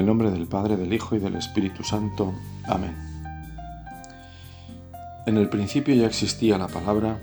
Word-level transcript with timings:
el 0.00 0.06
nombre 0.06 0.30
del 0.30 0.46
Padre, 0.46 0.76
del 0.76 0.92
Hijo 0.92 1.14
y 1.14 1.18
del 1.18 1.36
Espíritu 1.36 1.84
Santo. 1.84 2.32
Amén. 2.66 2.96
En 5.26 5.36
el 5.36 5.48
principio 5.50 5.94
ya 5.94 6.06
existía 6.06 6.58
la 6.58 6.68
palabra, 6.68 7.20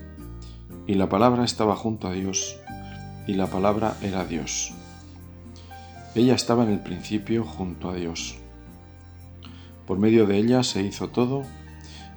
y 0.86 0.94
la 0.94 1.10
palabra 1.10 1.44
estaba 1.44 1.76
junto 1.76 2.08
a 2.08 2.14
Dios, 2.14 2.56
y 3.26 3.34
la 3.34 3.48
palabra 3.48 3.98
era 4.02 4.26
Dios. 4.26 4.74
Ella 6.14 6.36
estaba 6.36 6.64
en 6.64 6.70
el 6.70 6.80
principio 6.80 7.44
junto 7.44 7.90
a 7.90 7.96
Dios. 7.96 8.38
Por 9.88 9.98
medio 9.98 10.28
de 10.28 10.38
ella 10.38 10.62
se 10.64 10.84
hizo 10.84 11.10
todo, 11.10 11.42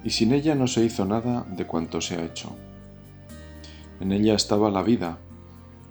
y 0.03 0.11
sin 0.11 0.31
ella 0.31 0.53
no 0.53 0.67
se 0.67 0.85
hizo 0.85 1.05
nada 1.05 1.43
de 1.49 1.65
cuanto 1.65 2.01
se 2.01 2.15
ha 2.15 2.23
hecho. 2.23 2.55
En 3.99 4.11
ella 4.11 4.35
estaba 4.35 4.69
la 4.69 4.83
vida, 4.83 5.17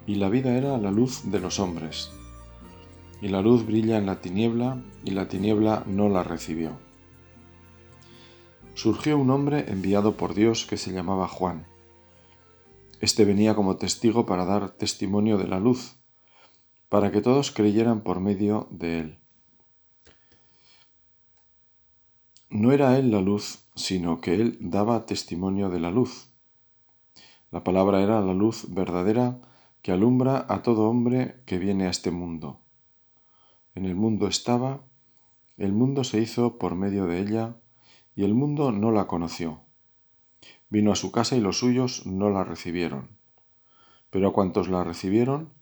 y 0.06 0.14
la 0.14 0.28
vida 0.28 0.56
era 0.56 0.78
la 0.78 0.92
luz 0.92 1.22
de 1.24 1.40
los 1.40 1.58
hombres. 1.58 2.10
Y 3.20 3.28
la 3.28 3.42
luz 3.42 3.66
brilla 3.66 3.98
en 3.98 4.06
la 4.06 4.20
tiniebla, 4.20 4.82
y 5.04 5.10
la 5.10 5.28
tiniebla 5.28 5.84
no 5.86 6.08
la 6.08 6.22
recibió. 6.22 6.78
Surgió 8.74 9.18
un 9.18 9.30
hombre 9.30 9.66
enviado 9.68 10.16
por 10.16 10.34
Dios 10.34 10.64
que 10.64 10.76
se 10.76 10.92
llamaba 10.92 11.28
Juan. 11.28 11.66
Este 13.00 13.24
venía 13.24 13.54
como 13.54 13.76
testigo 13.76 14.26
para 14.26 14.44
dar 14.44 14.70
testimonio 14.70 15.36
de 15.38 15.48
la 15.48 15.60
luz, 15.60 15.96
para 16.88 17.10
que 17.10 17.20
todos 17.20 17.50
creyeran 17.50 18.00
por 18.00 18.20
medio 18.20 18.68
de 18.70 19.00
él. 19.00 19.18
No 22.48 22.72
era 22.72 22.98
él 22.98 23.10
la 23.10 23.20
luz, 23.20 23.60
sino 23.76 24.20
que 24.20 24.34
él 24.34 24.58
daba 24.60 25.06
testimonio 25.06 25.70
de 25.70 25.78
la 25.78 25.90
luz. 25.90 26.30
La 27.50 27.64
palabra 27.64 28.02
era 28.02 28.20
la 28.20 28.34
luz 28.34 28.66
verdadera 28.68 29.40
que 29.82 29.92
alumbra 29.92 30.46
a 30.48 30.62
todo 30.62 30.88
hombre 30.88 31.42
que 31.46 31.58
viene 31.58 31.86
a 31.86 31.90
este 31.90 32.10
mundo. 32.10 32.60
En 33.80 33.86
el 33.86 33.94
mundo 33.94 34.28
estaba, 34.28 34.82
el 35.56 35.72
mundo 35.72 36.04
se 36.04 36.20
hizo 36.20 36.58
por 36.58 36.74
medio 36.74 37.06
de 37.06 37.18
ella, 37.18 37.56
y 38.14 38.24
el 38.24 38.34
mundo 38.34 38.72
no 38.72 38.92
la 38.92 39.06
conoció. 39.06 39.62
Vino 40.68 40.92
a 40.92 40.96
su 40.96 41.10
casa 41.10 41.34
y 41.34 41.40
los 41.40 41.60
suyos 41.60 42.04
no 42.04 42.28
la 42.28 42.44
recibieron. 42.44 43.08
Pero 44.10 44.28
a 44.28 44.32
cuantos 44.34 44.68
la 44.68 44.84
recibieron, 44.84 45.54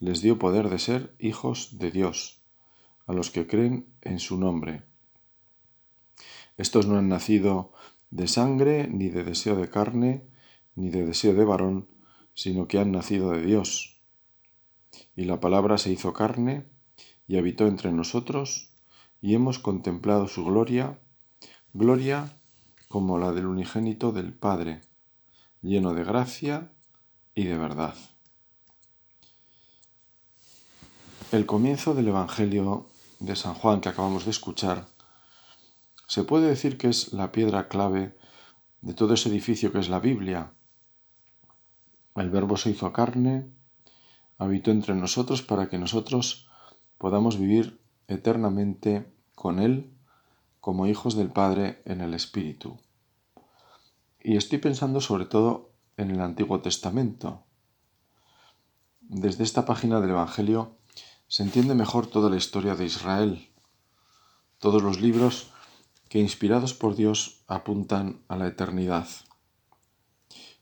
les 0.00 0.20
dio 0.20 0.36
poder 0.36 0.68
de 0.68 0.80
ser 0.80 1.14
hijos 1.20 1.78
de 1.78 1.92
Dios, 1.92 2.42
a 3.06 3.12
los 3.12 3.30
que 3.30 3.46
creen 3.46 3.86
en 4.00 4.18
su 4.18 4.36
nombre. 4.36 4.82
Estos 6.56 6.88
no 6.88 6.98
han 6.98 7.08
nacido 7.08 7.72
de 8.10 8.26
sangre, 8.26 8.88
ni 8.88 9.10
de 9.10 9.22
deseo 9.22 9.54
de 9.54 9.70
carne, 9.70 10.26
ni 10.74 10.90
de 10.90 11.06
deseo 11.06 11.34
de 11.34 11.44
varón, 11.44 11.86
sino 12.34 12.66
que 12.66 12.80
han 12.80 12.90
nacido 12.90 13.30
de 13.30 13.42
Dios. 13.42 14.02
Y 15.14 15.22
la 15.22 15.38
palabra 15.38 15.78
se 15.78 15.92
hizo 15.92 16.12
carne 16.12 16.66
y 17.30 17.38
habitó 17.38 17.68
entre 17.68 17.92
nosotros, 17.92 18.70
y 19.22 19.36
hemos 19.36 19.60
contemplado 19.60 20.26
su 20.26 20.44
gloria, 20.44 20.98
gloria 21.72 22.36
como 22.88 23.20
la 23.20 23.30
del 23.30 23.46
unigénito 23.46 24.10
del 24.10 24.32
Padre, 24.32 24.80
lleno 25.62 25.94
de 25.94 26.02
gracia 26.02 26.72
y 27.32 27.44
de 27.44 27.56
verdad. 27.56 27.94
El 31.30 31.46
comienzo 31.46 31.94
del 31.94 32.08
Evangelio 32.08 32.90
de 33.20 33.36
San 33.36 33.54
Juan 33.54 33.80
que 33.80 33.90
acabamos 33.90 34.24
de 34.24 34.32
escuchar 34.32 34.88
se 36.08 36.24
puede 36.24 36.48
decir 36.48 36.78
que 36.78 36.88
es 36.88 37.12
la 37.12 37.30
piedra 37.30 37.68
clave 37.68 38.18
de 38.80 38.92
todo 38.92 39.14
ese 39.14 39.28
edificio 39.28 39.70
que 39.70 39.78
es 39.78 39.88
la 39.88 40.00
Biblia, 40.00 40.52
el 42.16 42.28
Verbo 42.28 42.56
se 42.56 42.70
hizo 42.70 42.92
carne, 42.92 43.48
habitó 44.36 44.72
entre 44.72 44.96
nosotros 44.96 45.42
para 45.42 45.68
que 45.68 45.78
nosotros 45.78 46.49
podamos 47.00 47.38
vivir 47.38 47.80
eternamente 48.08 49.10
con 49.34 49.58
Él 49.58 49.90
como 50.60 50.86
hijos 50.86 51.16
del 51.16 51.30
Padre 51.30 51.80
en 51.86 52.02
el 52.02 52.12
Espíritu. 52.12 52.78
Y 54.22 54.36
estoy 54.36 54.58
pensando 54.58 55.00
sobre 55.00 55.24
todo 55.24 55.72
en 55.96 56.10
el 56.10 56.20
Antiguo 56.20 56.60
Testamento. 56.60 57.46
Desde 59.00 59.44
esta 59.44 59.64
página 59.64 60.02
del 60.02 60.10
Evangelio 60.10 60.76
se 61.26 61.42
entiende 61.42 61.74
mejor 61.74 62.06
toda 62.06 62.28
la 62.28 62.36
historia 62.36 62.74
de 62.74 62.84
Israel, 62.84 63.48
todos 64.58 64.82
los 64.82 65.00
libros 65.00 65.52
que 66.10 66.18
inspirados 66.18 66.74
por 66.74 66.96
Dios 66.96 67.44
apuntan 67.46 68.20
a 68.28 68.36
la 68.36 68.46
eternidad. 68.46 69.08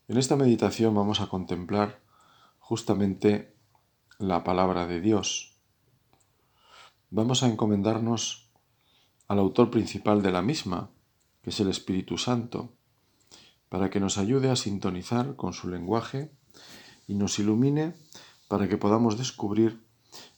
En 0.07 0.17
esta 0.17 0.37
meditación 0.37 0.95
vamos 0.95 1.21
a 1.21 1.27
contemplar 1.27 2.01
justamente 2.61 3.57
la 4.19 4.45
palabra 4.45 4.87
de 4.87 5.01
Dios. 5.01 5.58
Vamos 7.11 7.43
a 7.43 7.49
encomendarnos 7.49 8.51
al 9.27 9.39
autor 9.39 9.71
principal 9.71 10.23
de 10.23 10.33
la 10.33 10.43
misma, 10.43 10.91
que 11.43 11.51
es 11.51 11.61
el 11.61 11.69
Espíritu 11.69 12.19
Santo, 12.19 12.73
para 13.69 13.91
que 13.91 14.01
nos 14.01 14.19
ayude 14.19 14.51
a 14.51 14.57
sintonizar 14.57 15.37
con 15.37 15.53
su 15.53 15.69
lenguaje 15.69 16.31
y 17.07 17.15
nos 17.15 17.39
ilumine 17.39 17.95
para 18.49 18.69
que 18.69 18.79
podamos 18.79 19.19
descubrir 19.19 19.85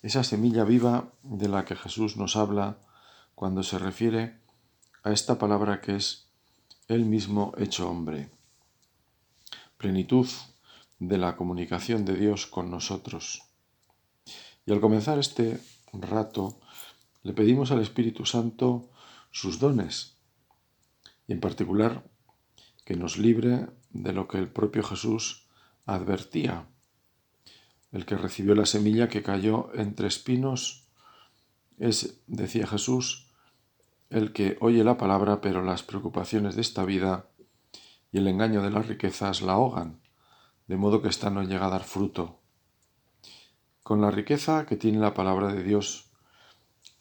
esa 0.02 0.24
semilla 0.24 0.64
viva 0.64 1.12
de 1.22 1.48
la 1.48 1.64
que 1.64 1.76
Jesús 1.76 2.16
nos 2.16 2.36
habla 2.36 2.78
cuando 3.34 3.62
se 3.62 3.78
refiere 3.78 4.38
a 5.02 5.12
esta 5.12 5.38
palabra 5.38 5.80
que 5.80 5.96
es 5.96 6.28
Él 6.88 7.04
mismo 7.04 7.52
hecho 7.56 7.88
hombre 7.88 8.30
plenitud 9.80 10.28
de 10.98 11.16
la 11.16 11.36
comunicación 11.36 12.04
de 12.04 12.14
Dios 12.14 12.46
con 12.46 12.70
nosotros. 12.70 13.42
Y 14.66 14.72
al 14.72 14.80
comenzar 14.80 15.18
este 15.18 15.58
rato, 15.92 16.60
le 17.22 17.32
pedimos 17.32 17.70
al 17.70 17.80
Espíritu 17.80 18.24
Santo 18.24 18.90
sus 19.30 19.58
dones, 19.58 20.16
y 21.26 21.32
en 21.32 21.40
particular 21.40 22.04
que 22.84 22.96
nos 22.96 23.18
libre 23.18 23.68
de 23.90 24.12
lo 24.12 24.28
que 24.28 24.38
el 24.38 24.48
propio 24.48 24.82
Jesús 24.82 25.46
advertía. 25.86 26.66
El 27.92 28.06
que 28.06 28.16
recibió 28.16 28.54
la 28.54 28.66
semilla 28.66 29.08
que 29.08 29.22
cayó 29.22 29.70
entre 29.74 30.08
espinos 30.08 30.86
es, 31.78 32.20
decía 32.26 32.66
Jesús, 32.66 33.30
el 34.10 34.32
que 34.32 34.58
oye 34.60 34.84
la 34.84 34.96
palabra, 34.96 35.40
pero 35.40 35.62
las 35.62 35.82
preocupaciones 35.82 36.54
de 36.54 36.60
esta 36.62 36.84
vida 36.84 37.30
y 38.12 38.18
el 38.18 38.28
engaño 38.28 38.62
de 38.62 38.70
las 38.70 38.86
riquezas 38.86 39.40
la 39.40 39.52
ahogan, 39.52 40.00
de 40.66 40.76
modo 40.76 41.00
que 41.00 41.08
ésta 41.08 41.30
no 41.30 41.42
llega 41.42 41.66
a 41.66 41.70
dar 41.70 41.84
fruto. 41.84 42.39
Con 43.90 44.00
la 44.00 44.12
riqueza 44.12 44.66
que 44.66 44.76
tiene 44.76 45.00
la 45.00 45.14
palabra 45.14 45.52
de 45.52 45.64
Dios, 45.64 46.12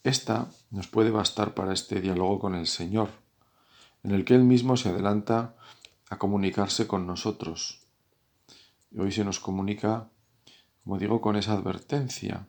esta 0.04 0.50
nos 0.72 0.88
puede 0.88 1.12
bastar 1.12 1.54
para 1.54 1.72
este 1.72 2.02
diálogo 2.02 2.40
con 2.40 2.56
el 2.56 2.66
Señor, 2.66 3.10
en 4.02 4.10
el 4.10 4.26
que 4.26 4.34
Él 4.34 4.44
mismo 4.44 4.76
se 4.76 4.90
adelanta 4.90 5.56
a 6.10 6.18
comunicarse 6.18 6.88
con 6.88 7.06
nosotros. 7.06 7.84
Y 8.90 9.02
hoy 9.02 9.12
se 9.12 9.24
nos 9.24 9.40
comunica, 9.40 10.10
como 10.84 10.98
digo, 10.98 11.22
con 11.22 11.36
esa 11.36 11.54
advertencia, 11.54 12.48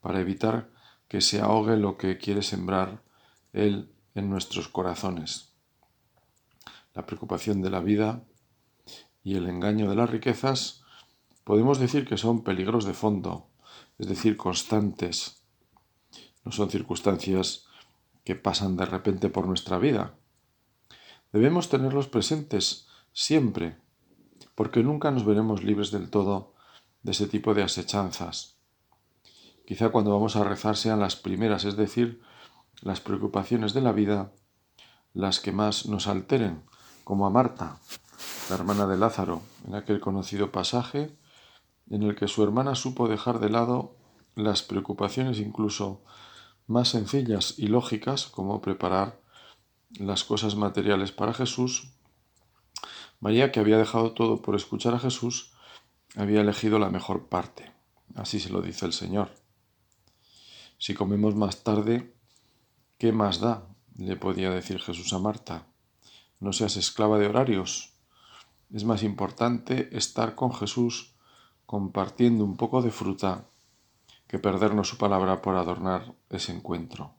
para 0.00 0.20
evitar 0.20 0.70
que 1.06 1.20
se 1.20 1.42
ahogue 1.42 1.76
lo 1.76 1.98
que 1.98 2.16
quiere 2.16 2.40
sembrar 2.40 3.02
Él 3.52 3.92
en 4.14 4.30
nuestros 4.30 4.68
corazones 4.68 5.52
la 6.94 7.04
preocupación 7.04 7.60
de 7.60 7.68
la 7.68 7.80
vida 7.80 8.24
y 9.22 9.36
el 9.36 9.50
engaño 9.50 9.90
de 9.90 9.96
las 9.96 10.08
riquezas, 10.08 10.83
podemos 11.44 11.78
decir 11.78 12.06
que 12.06 12.16
son 12.16 12.42
peligros 12.42 12.84
de 12.84 12.94
fondo, 12.94 13.48
es 13.98 14.08
decir, 14.08 14.36
constantes. 14.36 15.44
No 16.44 16.52
son 16.52 16.70
circunstancias 16.70 17.66
que 18.24 18.34
pasan 18.34 18.76
de 18.76 18.86
repente 18.86 19.28
por 19.28 19.46
nuestra 19.46 19.78
vida. 19.78 20.14
Debemos 21.32 21.68
tenerlos 21.68 22.08
presentes 22.08 22.88
siempre, 23.12 23.76
porque 24.54 24.82
nunca 24.82 25.10
nos 25.10 25.24
veremos 25.24 25.62
libres 25.62 25.90
del 25.90 26.10
todo 26.10 26.54
de 27.02 27.12
ese 27.12 27.26
tipo 27.26 27.54
de 27.54 27.62
asechanzas. 27.62 28.56
Quizá 29.66 29.90
cuando 29.90 30.12
vamos 30.12 30.36
a 30.36 30.44
rezar 30.44 30.76
sean 30.76 31.00
las 31.00 31.16
primeras, 31.16 31.64
es 31.64 31.76
decir, 31.76 32.22
las 32.82 33.00
preocupaciones 33.00 33.72
de 33.72 33.80
la 33.80 33.92
vida, 33.92 34.32
las 35.12 35.40
que 35.40 35.52
más 35.52 35.86
nos 35.86 36.06
alteren, 36.06 36.62
como 37.04 37.26
a 37.26 37.30
Marta, 37.30 37.78
la 38.48 38.56
hermana 38.56 38.86
de 38.86 38.96
Lázaro, 38.98 39.42
en 39.66 39.74
aquel 39.74 40.00
conocido 40.00 40.50
pasaje 40.50 41.16
en 41.90 42.02
el 42.02 42.14
que 42.16 42.28
su 42.28 42.42
hermana 42.42 42.74
supo 42.74 43.08
dejar 43.08 43.40
de 43.40 43.50
lado 43.50 43.96
las 44.34 44.62
preocupaciones 44.62 45.38
incluso 45.38 46.02
más 46.66 46.88
sencillas 46.88 47.58
y 47.58 47.66
lógicas 47.66 48.26
como 48.26 48.60
preparar 48.60 49.20
las 49.98 50.24
cosas 50.24 50.56
materiales 50.56 51.12
para 51.12 51.34
Jesús, 51.34 51.94
María, 53.20 53.52
que 53.52 53.60
había 53.60 53.78
dejado 53.78 54.12
todo 54.12 54.42
por 54.42 54.54
escuchar 54.54 54.94
a 54.94 54.98
Jesús, 54.98 55.52
había 56.16 56.40
elegido 56.40 56.78
la 56.78 56.90
mejor 56.90 57.28
parte. 57.28 57.72
Así 58.14 58.38
se 58.38 58.50
lo 58.50 58.60
dice 58.60 58.86
el 58.86 58.92
Señor. 58.92 59.30
Si 60.78 60.94
comemos 60.94 61.34
más 61.34 61.62
tarde, 61.62 62.14
¿qué 62.98 63.12
más 63.12 63.40
da? 63.40 63.66
le 63.96 64.16
podía 64.16 64.50
decir 64.50 64.80
Jesús 64.80 65.12
a 65.12 65.18
Marta. 65.18 65.66
No 66.40 66.52
seas 66.52 66.76
esclava 66.76 67.18
de 67.18 67.28
horarios. 67.28 67.94
Es 68.72 68.84
más 68.84 69.02
importante 69.02 69.96
estar 69.96 70.34
con 70.34 70.52
Jesús 70.52 71.13
compartiendo 71.66 72.44
un 72.44 72.56
poco 72.56 72.82
de 72.82 72.90
fruta 72.90 73.46
que 74.26 74.38
perdernos 74.38 74.88
su 74.88 74.98
palabra 74.98 75.42
por 75.42 75.56
adornar 75.56 76.14
ese 76.30 76.52
encuentro. 76.52 77.14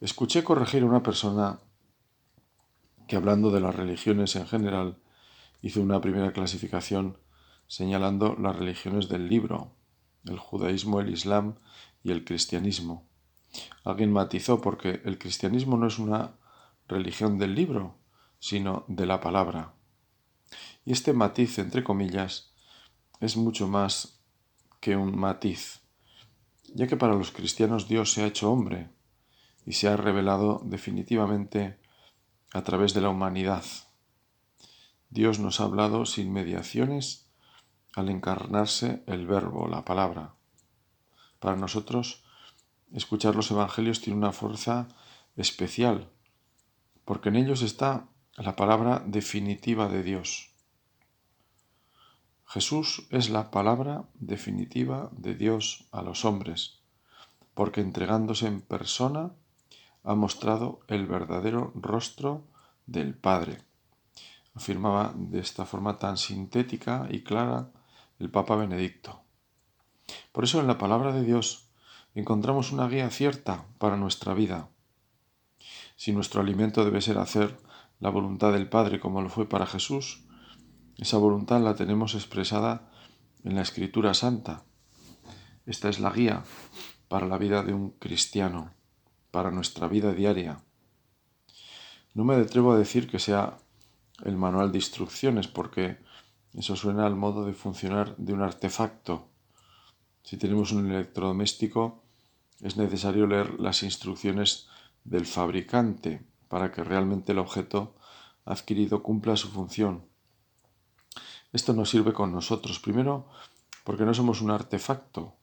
Escuché 0.00 0.44
corregir 0.44 0.82
a 0.82 0.86
una 0.86 1.02
persona 1.02 1.60
que 3.08 3.16
hablando 3.16 3.50
de 3.50 3.60
las 3.60 3.74
religiones 3.74 4.36
en 4.36 4.46
general 4.46 4.98
hizo 5.62 5.80
una 5.80 6.00
primera 6.00 6.32
clasificación 6.32 7.18
señalando 7.66 8.36
las 8.38 8.56
religiones 8.56 9.08
del 9.08 9.28
libro, 9.28 9.72
el 10.24 10.38
judaísmo, 10.38 11.00
el 11.00 11.10
islam 11.10 11.56
y 12.02 12.12
el 12.12 12.24
cristianismo. 12.24 13.06
Alguien 13.84 14.12
matizó 14.12 14.60
porque 14.60 15.00
el 15.04 15.18
cristianismo 15.18 15.76
no 15.76 15.86
es 15.86 15.98
una 15.98 16.32
religión 16.88 17.38
del 17.38 17.54
libro, 17.54 17.96
sino 18.38 18.84
de 18.88 19.06
la 19.06 19.20
palabra. 19.20 19.72
Y 20.84 20.92
este 20.92 21.12
matiz, 21.12 21.58
entre 21.58 21.82
comillas, 21.82 22.52
es 23.20 23.36
mucho 23.36 23.68
más 23.68 24.20
que 24.80 24.96
un 24.96 25.16
matiz, 25.16 25.80
ya 26.74 26.86
que 26.86 26.96
para 26.96 27.14
los 27.14 27.30
cristianos 27.30 27.88
Dios 27.88 28.12
se 28.12 28.22
ha 28.22 28.26
hecho 28.26 28.50
hombre 28.50 28.90
y 29.64 29.72
se 29.72 29.88
ha 29.88 29.96
revelado 29.96 30.60
definitivamente 30.64 31.78
a 32.52 32.62
través 32.62 32.94
de 32.94 33.00
la 33.00 33.08
humanidad. 33.08 33.64
Dios 35.10 35.38
nos 35.38 35.60
ha 35.60 35.64
hablado 35.64 36.06
sin 36.06 36.32
mediaciones 36.32 37.26
al 37.94 38.08
encarnarse 38.10 39.02
el 39.06 39.26
verbo, 39.26 39.68
la 39.68 39.84
palabra. 39.84 40.34
Para 41.38 41.56
nosotros, 41.56 42.24
escuchar 42.92 43.34
los 43.34 43.50
evangelios 43.50 44.00
tiene 44.00 44.18
una 44.18 44.32
fuerza 44.32 44.88
especial, 45.36 46.10
porque 47.04 47.30
en 47.30 47.36
ellos 47.36 47.62
está 47.62 48.08
la 48.36 48.56
palabra 48.56 49.02
definitiva 49.06 49.88
de 49.88 50.02
Dios. 50.02 50.55
Jesús 52.48 53.06
es 53.10 53.28
la 53.28 53.50
palabra 53.50 54.04
definitiva 54.14 55.10
de 55.12 55.34
Dios 55.34 55.88
a 55.90 56.00
los 56.00 56.24
hombres, 56.24 56.78
porque 57.54 57.80
entregándose 57.80 58.46
en 58.46 58.60
persona 58.60 59.32
ha 60.04 60.14
mostrado 60.14 60.78
el 60.86 61.06
verdadero 61.06 61.72
rostro 61.74 62.44
del 62.86 63.14
Padre. 63.14 63.58
Afirmaba 64.54 65.12
de 65.16 65.40
esta 65.40 65.66
forma 65.66 65.98
tan 65.98 66.16
sintética 66.16 67.08
y 67.10 67.24
clara 67.24 67.70
el 68.20 68.30
Papa 68.30 68.54
Benedicto. 68.54 69.20
Por 70.30 70.44
eso 70.44 70.60
en 70.60 70.68
la 70.68 70.78
palabra 70.78 71.12
de 71.12 71.24
Dios 71.24 71.68
encontramos 72.14 72.70
una 72.70 72.88
guía 72.88 73.10
cierta 73.10 73.66
para 73.78 73.96
nuestra 73.96 74.34
vida. 74.34 74.68
Si 75.96 76.12
nuestro 76.12 76.42
alimento 76.42 76.84
debe 76.84 77.00
ser 77.00 77.18
hacer 77.18 77.58
la 77.98 78.10
voluntad 78.10 78.52
del 78.52 78.68
Padre 78.68 79.00
como 79.00 79.20
lo 79.20 79.30
fue 79.30 79.48
para 79.48 79.66
Jesús, 79.66 80.25
esa 80.98 81.18
voluntad 81.18 81.60
la 81.60 81.74
tenemos 81.74 82.14
expresada 82.14 82.90
en 83.44 83.54
la 83.54 83.62
Escritura 83.62 84.14
Santa. 84.14 84.64
Esta 85.66 85.88
es 85.88 86.00
la 86.00 86.10
guía 86.10 86.44
para 87.08 87.26
la 87.26 87.38
vida 87.38 87.62
de 87.62 87.74
un 87.74 87.90
cristiano 87.90 88.72
para 89.30 89.50
nuestra 89.50 89.88
vida 89.88 90.12
diaria. 90.12 90.62
No 92.14 92.24
me 92.24 92.36
atrevo 92.36 92.72
a 92.72 92.78
decir 92.78 93.08
que 93.08 93.18
sea 93.18 93.58
el 94.24 94.36
manual 94.36 94.72
de 94.72 94.78
instrucciones 94.78 95.48
porque 95.48 95.98
eso 96.54 96.74
suena 96.74 97.06
al 97.06 97.16
modo 97.16 97.44
de 97.44 97.52
funcionar 97.52 98.16
de 98.16 98.32
un 98.32 98.40
artefacto. 98.40 99.28
Si 100.22 100.38
tenemos 100.38 100.72
un 100.72 100.90
electrodoméstico 100.90 102.02
es 102.62 102.78
necesario 102.78 103.26
leer 103.26 103.60
las 103.60 103.82
instrucciones 103.82 104.68
del 105.04 105.26
fabricante 105.26 106.24
para 106.48 106.72
que 106.72 106.82
realmente 106.82 107.32
el 107.32 107.38
objeto 107.38 107.94
adquirido 108.46 109.02
cumpla 109.02 109.36
su 109.36 109.48
función. 109.48 110.06
Esto 111.56 111.72
nos 111.72 111.88
sirve 111.88 112.12
con 112.12 112.32
nosotros, 112.32 112.80
primero 112.80 113.28
porque 113.82 114.04
no 114.04 114.12
somos 114.12 114.42
un 114.42 114.50
artefacto, 114.50 115.36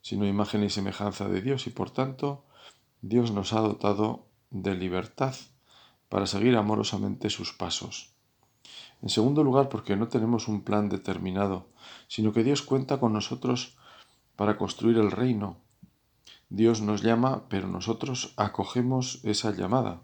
sino 0.00 0.24
imagen 0.24 0.64
y 0.64 0.70
semejanza 0.70 1.28
de 1.28 1.42
Dios 1.42 1.66
y 1.66 1.70
por 1.78 1.90
tanto 1.90 2.46
Dios 3.02 3.32
nos 3.32 3.52
ha 3.52 3.60
dotado 3.60 4.24
de 4.48 4.74
libertad 4.74 5.34
para 6.08 6.24
seguir 6.24 6.56
amorosamente 6.56 7.28
sus 7.28 7.52
pasos. 7.52 8.14
En 9.02 9.10
segundo 9.10 9.44
lugar, 9.44 9.68
porque 9.68 9.94
no 9.94 10.08
tenemos 10.08 10.48
un 10.48 10.62
plan 10.62 10.88
determinado, 10.88 11.68
sino 12.06 12.32
que 12.32 12.44
Dios 12.44 12.62
cuenta 12.62 12.98
con 12.98 13.12
nosotros 13.12 13.76
para 14.36 14.56
construir 14.56 14.96
el 14.96 15.10
reino. 15.10 15.58
Dios 16.48 16.80
nos 16.80 17.02
llama, 17.02 17.44
pero 17.50 17.68
nosotros 17.68 18.32
acogemos 18.38 19.20
esa 19.22 19.50
llamada. 19.50 20.00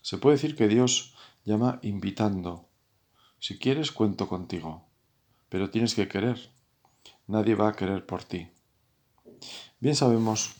Se 0.00 0.16
puede 0.16 0.36
decir 0.36 0.54
que 0.54 0.68
Dios 0.68 1.16
llama 1.44 1.80
invitando. 1.82 2.68
Si 3.46 3.58
quieres, 3.58 3.92
cuento 3.92 4.26
contigo, 4.26 4.86
pero 5.50 5.68
tienes 5.68 5.94
que 5.94 6.08
querer. 6.08 6.50
Nadie 7.26 7.54
va 7.54 7.68
a 7.68 7.76
querer 7.76 8.06
por 8.06 8.24
ti. 8.24 8.48
Bien 9.80 9.94
sabemos 9.94 10.54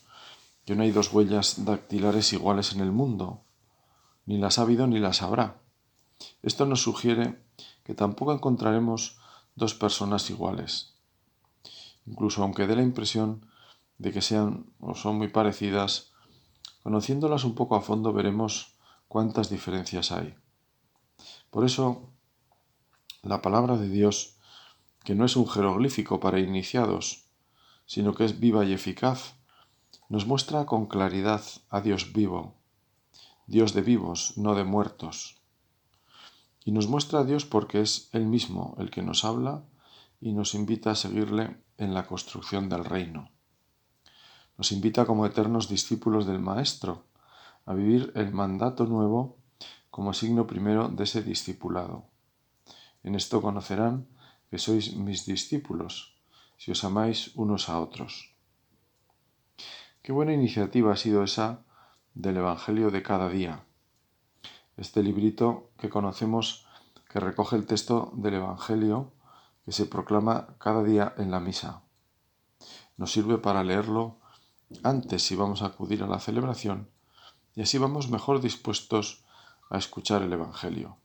que 0.66 0.76
no 0.76 0.82
hay 0.82 0.90
dos 0.90 1.10
huellas 1.10 1.64
dactilares 1.64 2.34
iguales 2.34 2.74
en 2.74 2.80
el 2.80 2.92
mundo, 2.92 3.42
ni 4.26 4.36
las 4.36 4.58
ha 4.58 4.62
habido 4.64 4.86
ni 4.86 4.98
las 4.98 5.22
habrá. 5.22 5.62
Esto 6.42 6.66
nos 6.66 6.82
sugiere 6.82 7.42
que 7.84 7.94
tampoco 7.94 8.34
encontraremos 8.34 9.18
dos 9.54 9.74
personas 9.74 10.28
iguales. 10.28 10.92
Incluso 12.04 12.42
aunque 12.42 12.66
dé 12.66 12.76
la 12.76 12.82
impresión 12.82 13.46
de 13.96 14.12
que 14.12 14.20
sean 14.20 14.66
o 14.78 14.94
son 14.94 15.16
muy 15.16 15.28
parecidas, 15.28 16.12
conociéndolas 16.82 17.44
un 17.44 17.54
poco 17.54 17.76
a 17.76 17.80
fondo 17.80 18.12
veremos 18.12 18.76
cuántas 19.08 19.48
diferencias 19.48 20.12
hay. 20.12 20.34
Por 21.48 21.64
eso, 21.64 22.10
la 23.24 23.40
palabra 23.40 23.76
de 23.76 23.88
Dios, 23.88 24.36
que 25.02 25.14
no 25.14 25.24
es 25.24 25.36
un 25.36 25.48
jeroglífico 25.48 26.20
para 26.20 26.40
iniciados, 26.40 27.24
sino 27.86 28.14
que 28.14 28.24
es 28.24 28.38
viva 28.38 28.64
y 28.64 28.72
eficaz, 28.72 29.34
nos 30.08 30.26
muestra 30.26 30.66
con 30.66 30.86
claridad 30.86 31.42
a 31.70 31.80
Dios 31.80 32.12
vivo, 32.12 32.54
Dios 33.46 33.72
de 33.72 33.82
vivos, 33.82 34.36
no 34.36 34.54
de 34.54 34.64
muertos. 34.64 35.40
Y 36.64 36.72
nos 36.72 36.88
muestra 36.88 37.20
a 37.20 37.24
Dios 37.24 37.44
porque 37.44 37.80
es 37.80 38.08
Él 38.12 38.26
mismo 38.26 38.76
el 38.78 38.90
que 38.90 39.02
nos 39.02 39.24
habla 39.24 39.64
y 40.20 40.32
nos 40.32 40.54
invita 40.54 40.90
a 40.90 40.94
seguirle 40.94 41.56
en 41.78 41.94
la 41.94 42.06
construcción 42.06 42.68
del 42.68 42.84
reino. 42.84 43.30
Nos 44.56 44.72
invita 44.72 45.04
como 45.04 45.26
eternos 45.26 45.68
discípulos 45.68 46.26
del 46.26 46.38
Maestro 46.38 47.04
a 47.66 47.74
vivir 47.74 48.12
el 48.14 48.32
mandato 48.32 48.86
nuevo 48.86 49.36
como 49.90 50.12
signo 50.12 50.46
primero 50.46 50.88
de 50.88 51.04
ese 51.04 51.22
discipulado. 51.22 52.13
En 53.04 53.14
esto 53.14 53.40
conocerán 53.40 54.08
que 54.50 54.58
sois 54.58 54.96
mis 54.96 55.26
discípulos, 55.26 56.16
si 56.56 56.72
os 56.72 56.82
amáis 56.84 57.36
unos 57.36 57.68
a 57.68 57.78
otros. 57.78 58.32
Qué 60.02 60.12
buena 60.12 60.32
iniciativa 60.32 60.92
ha 60.92 60.96
sido 60.96 61.22
esa 61.22 61.64
del 62.14 62.38
Evangelio 62.38 62.90
de 62.90 63.02
cada 63.02 63.28
día. 63.28 63.64
Este 64.76 65.02
librito 65.02 65.70
que 65.78 65.88
conocemos 65.88 66.66
que 67.08 67.20
recoge 67.20 67.56
el 67.56 67.66
texto 67.66 68.12
del 68.14 68.34
Evangelio 68.34 69.12
que 69.64 69.72
se 69.72 69.86
proclama 69.86 70.56
cada 70.58 70.82
día 70.82 71.14
en 71.16 71.30
la 71.30 71.40
misa. 71.40 71.82
Nos 72.96 73.12
sirve 73.12 73.38
para 73.38 73.64
leerlo 73.64 74.18
antes 74.82 75.22
si 75.22 75.36
vamos 75.36 75.62
a 75.62 75.66
acudir 75.66 76.02
a 76.02 76.06
la 76.06 76.20
celebración 76.20 76.88
y 77.54 77.62
así 77.62 77.78
vamos 77.78 78.10
mejor 78.10 78.40
dispuestos 78.40 79.24
a 79.70 79.78
escuchar 79.78 80.22
el 80.22 80.32
Evangelio. 80.32 81.03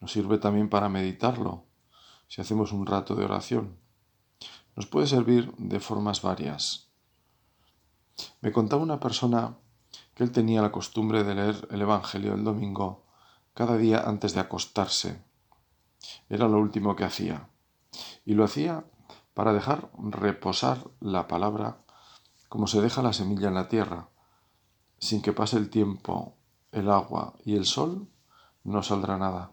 Nos 0.00 0.12
sirve 0.12 0.38
también 0.38 0.68
para 0.68 0.88
meditarlo 0.88 1.64
si 2.28 2.40
hacemos 2.40 2.72
un 2.72 2.86
rato 2.86 3.14
de 3.14 3.24
oración. 3.24 3.78
Nos 4.76 4.86
puede 4.86 5.06
servir 5.06 5.52
de 5.56 5.80
formas 5.80 6.22
varias. 6.22 6.88
Me 8.40 8.52
contaba 8.52 8.82
una 8.82 9.00
persona 9.00 9.56
que 10.14 10.24
él 10.24 10.32
tenía 10.32 10.62
la 10.62 10.72
costumbre 10.72 11.24
de 11.24 11.34
leer 11.34 11.68
el 11.70 11.82
Evangelio 11.82 12.34
el 12.34 12.44
domingo 12.44 13.04
cada 13.54 13.76
día 13.76 14.02
antes 14.06 14.34
de 14.34 14.40
acostarse. 14.40 15.22
Era 16.28 16.48
lo 16.48 16.58
último 16.58 16.94
que 16.94 17.04
hacía. 17.04 17.48
Y 18.24 18.34
lo 18.34 18.44
hacía 18.44 18.84
para 19.34 19.52
dejar 19.52 19.90
reposar 19.96 20.78
la 21.00 21.26
palabra 21.26 21.78
como 22.48 22.66
se 22.66 22.80
deja 22.80 23.02
la 23.02 23.12
semilla 23.12 23.48
en 23.48 23.54
la 23.54 23.68
tierra. 23.68 24.08
Sin 24.98 25.22
que 25.22 25.32
pase 25.32 25.56
el 25.56 25.70
tiempo, 25.70 26.36
el 26.72 26.90
agua 26.90 27.34
y 27.44 27.56
el 27.56 27.64
sol, 27.64 28.08
no 28.64 28.82
saldrá 28.82 29.18
nada. 29.18 29.52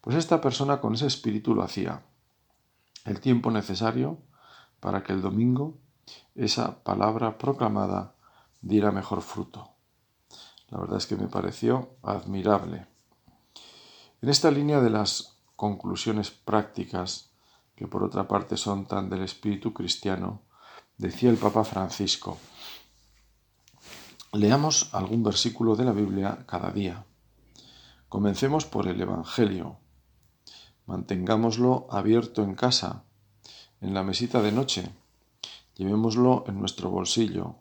Pues 0.00 0.16
esta 0.16 0.40
persona 0.40 0.80
con 0.80 0.94
ese 0.94 1.06
espíritu 1.06 1.54
lo 1.54 1.62
hacía. 1.62 2.02
El 3.04 3.20
tiempo 3.20 3.50
necesario 3.50 4.18
para 4.80 5.02
que 5.02 5.12
el 5.12 5.22
domingo 5.22 5.78
esa 6.34 6.82
palabra 6.82 7.38
proclamada 7.38 8.14
diera 8.60 8.90
mejor 8.90 9.22
fruto. 9.22 9.70
La 10.68 10.78
verdad 10.78 10.98
es 10.98 11.06
que 11.06 11.16
me 11.16 11.28
pareció 11.28 11.96
admirable. 12.02 12.86
En 14.22 14.28
esta 14.28 14.50
línea 14.50 14.80
de 14.80 14.90
las 14.90 15.36
conclusiones 15.56 16.30
prácticas, 16.30 17.30
que 17.76 17.86
por 17.86 18.02
otra 18.02 18.26
parte 18.26 18.56
son 18.56 18.86
tan 18.86 19.10
del 19.10 19.22
espíritu 19.22 19.72
cristiano, 19.72 20.42
decía 20.96 21.30
el 21.30 21.36
Papa 21.36 21.64
Francisco, 21.64 22.38
leamos 24.32 24.94
algún 24.94 25.22
versículo 25.22 25.76
de 25.76 25.84
la 25.84 25.92
Biblia 25.92 26.44
cada 26.46 26.70
día. 26.70 27.04
Comencemos 28.12 28.66
por 28.66 28.88
el 28.88 29.00
Evangelio. 29.00 29.78
Mantengámoslo 30.84 31.86
abierto 31.88 32.42
en 32.42 32.54
casa, 32.54 33.04
en 33.80 33.94
la 33.94 34.02
mesita 34.02 34.42
de 34.42 34.52
noche, 34.52 34.90
Llevémoslo 35.76 36.44
en 36.46 36.60
nuestro 36.60 36.90
bolsillo, 36.90 37.56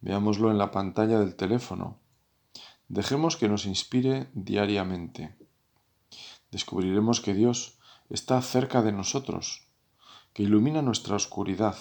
veámoslo 0.00 0.50
en 0.50 0.58
la 0.58 0.72
pantalla 0.72 1.20
del 1.20 1.36
teléfono. 1.36 2.00
Dejemos 2.88 3.36
que 3.36 3.48
nos 3.48 3.64
inspire 3.64 4.28
diariamente. 4.34 5.36
Descubriremos 6.50 7.20
que 7.20 7.34
Dios 7.34 7.78
está 8.08 8.42
cerca 8.42 8.82
de 8.82 8.90
nosotros, 8.90 9.68
que 10.32 10.42
ilumina 10.42 10.82
nuestra 10.82 11.14
oscuridad. 11.14 11.76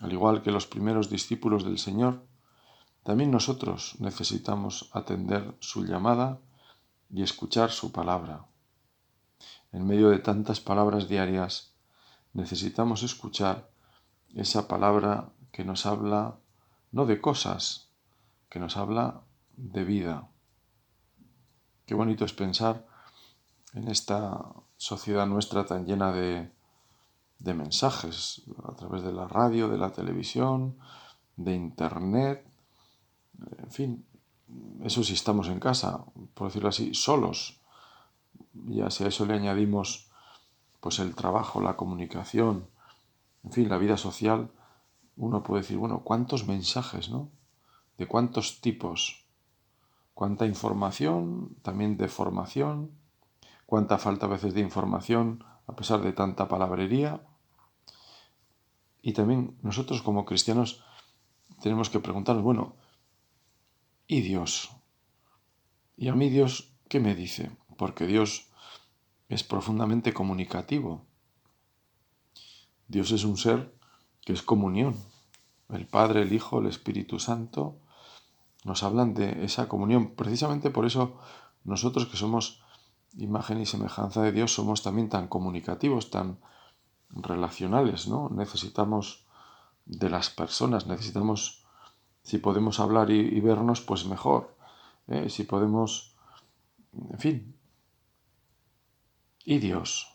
Al 0.00 0.12
igual 0.12 0.42
que 0.42 0.50
los 0.50 0.66
primeros 0.66 1.08
discípulos 1.08 1.62
del 1.62 1.78
Señor, 1.78 2.26
también 3.04 3.30
nosotros 3.30 3.94
necesitamos 4.00 4.90
atender 4.92 5.54
su 5.60 5.84
llamada 5.84 6.40
y 7.10 7.22
escuchar 7.22 7.70
su 7.70 7.92
palabra. 7.92 8.46
En 9.72 9.86
medio 9.86 10.10
de 10.10 10.18
tantas 10.18 10.60
palabras 10.60 11.08
diarias, 11.08 11.72
necesitamos 12.32 13.02
escuchar 13.02 13.70
esa 14.34 14.68
palabra 14.68 15.30
que 15.52 15.64
nos 15.64 15.86
habla 15.86 16.38
no 16.92 17.06
de 17.06 17.20
cosas, 17.20 17.90
que 18.48 18.58
nos 18.58 18.76
habla 18.76 19.22
de 19.56 19.84
vida. 19.84 20.28
Qué 21.84 21.94
bonito 21.94 22.24
es 22.24 22.32
pensar 22.32 22.86
en 23.74 23.88
esta 23.88 24.52
sociedad 24.76 25.26
nuestra 25.26 25.66
tan 25.66 25.86
llena 25.86 26.12
de, 26.12 26.50
de 27.38 27.54
mensajes 27.54 28.42
a 28.64 28.74
través 28.74 29.02
de 29.02 29.12
la 29.12 29.28
radio, 29.28 29.68
de 29.68 29.78
la 29.78 29.92
televisión, 29.92 30.78
de 31.36 31.54
internet, 31.54 32.46
en 33.58 33.70
fin, 33.70 34.06
eso 34.84 35.02
si 35.02 35.14
estamos 35.14 35.48
en 35.48 35.60
casa, 35.60 36.04
por 36.34 36.48
decirlo 36.48 36.68
así, 36.68 36.94
solos. 36.94 37.60
Ya 38.52 38.90
si 38.90 39.04
a 39.04 39.08
eso 39.08 39.26
le 39.26 39.34
añadimos 39.34 40.10
pues 40.80 40.98
el 40.98 41.14
trabajo, 41.14 41.60
la 41.60 41.76
comunicación, 41.76 42.68
en 43.44 43.52
fin, 43.52 43.68
la 43.68 43.78
vida 43.78 43.96
social, 43.96 44.50
uno 45.16 45.42
puede 45.42 45.62
decir, 45.62 45.78
bueno, 45.78 46.02
¿cuántos 46.04 46.46
mensajes, 46.46 47.08
no? 47.10 47.30
¿De 47.96 48.06
cuántos 48.06 48.60
tipos? 48.60 49.24
¿Cuánta 50.14 50.46
información? 50.46 51.56
También 51.62 51.96
de 51.96 52.08
formación. 52.08 52.90
¿Cuánta 53.66 53.98
falta 53.98 54.26
a 54.26 54.28
veces 54.28 54.54
de 54.54 54.60
información 54.60 55.44
a 55.66 55.74
pesar 55.74 56.00
de 56.02 56.12
tanta 56.12 56.48
palabrería? 56.48 57.20
Y 59.02 59.12
también 59.12 59.56
nosotros 59.62 60.02
como 60.02 60.24
cristianos 60.24 60.82
tenemos 61.60 61.90
que 61.90 62.00
preguntarnos, 62.00 62.44
bueno, 62.44 62.76
¿y 64.06 64.20
Dios? 64.20 64.70
¿Y 65.96 66.08
a 66.08 66.14
mí 66.14 66.28
Dios 66.28 66.72
qué 66.88 67.00
me 67.00 67.14
dice? 67.14 67.50
Porque 67.76 68.06
Dios 68.06 68.48
es 69.28 69.42
profundamente 69.42 70.12
comunicativo. 70.12 71.04
Dios 72.88 73.10
es 73.10 73.24
un 73.24 73.36
ser 73.36 73.74
que 74.22 74.32
es 74.32 74.42
comunión. 74.42 74.96
El 75.68 75.86
Padre, 75.86 76.22
el 76.22 76.32
Hijo, 76.32 76.60
el 76.60 76.66
Espíritu 76.66 77.18
Santo 77.18 77.80
nos 78.64 78.82
hablan 78.82 79.14
de 79.14 79.44
esa 79.44 79.68
comunión. 79.68 80.14
Precisamente 80.14 80.70
por 80.70 80.86
eso 80.86 81.18
nosotros 81.64 82.06
que 82.06 82.16
somos 82.16 82.62
imagen 83.16 83.60
y 83.60 83.66
semejanza 83.66 84.22
de 84.22 84.32
Dios 84.32 84.54
somos 84.54 84.82
también 84.82 85.08
tan 85.08 85.28
comunicativos, 85.28 86.10
tan 86.10 86.38
relacionales, 87.10 88.08
¿no? 88.08 88.28
Necesitamos 88.30 89.26
de 89.84 90.10
las 90.10 90.30
personas, 90.30 90.86
necesitamos, 90.86 91.65
si 92.26 92.38
podemos 92.38 92.80
hablar 92.80 93.12
y, 93.12 93.38
vernos, 93.38 93.80
pues 93.80 94.04
mejor. 94.04 94.56
¿eh? 95.06 95.30
Si 95.30 95.44
podemos, 95.44 96.16
en 97.12 97.18
fin, 97.20 97.56
y 99.44 99.58
Dios. 99.58 100.12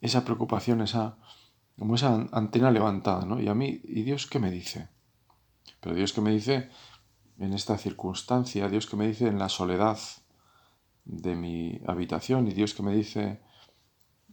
Esa 0.00 0.24
preocupación, 0.24 0.80
esa, 0.80 1.18
como 1.76 1.96
esa 1.96 2.28
antena 2.30 2.70
levantada, 2.70 3.24
¿no? 3.24 3.40
Y 3.40 3.48
a 3.48 3.54
mí, 3.54 3.80
¿y 3.82 4.02
Dios 4.02 4.28
qué 4.28 4.38
me 4.38 4.52
dice? 4.52 4.88
Pero 5.80 5.96
Dios 5.96 6.12
qué 6.12 6.20
me 6.20 6.30
dice 6.30 6.70
en 7.40 7.54
esta 7.54 7.76
circunstancia, 7.76 8.68
Dios 8.68 8.86
que 8.86 8.94
me 8.94 9.08
dice 9.08 9.26
en 9.26 9.40
la 9.40 9.48
soledad 9.48 9.98
de 11.04 11.34
mi 11.34 11.80
habitación, 11.88 12.46
y 12.46 12.52
Dios 12.52 12.72
que 12.72 12.84
me 12.84 12.94
dice 12.94 13.40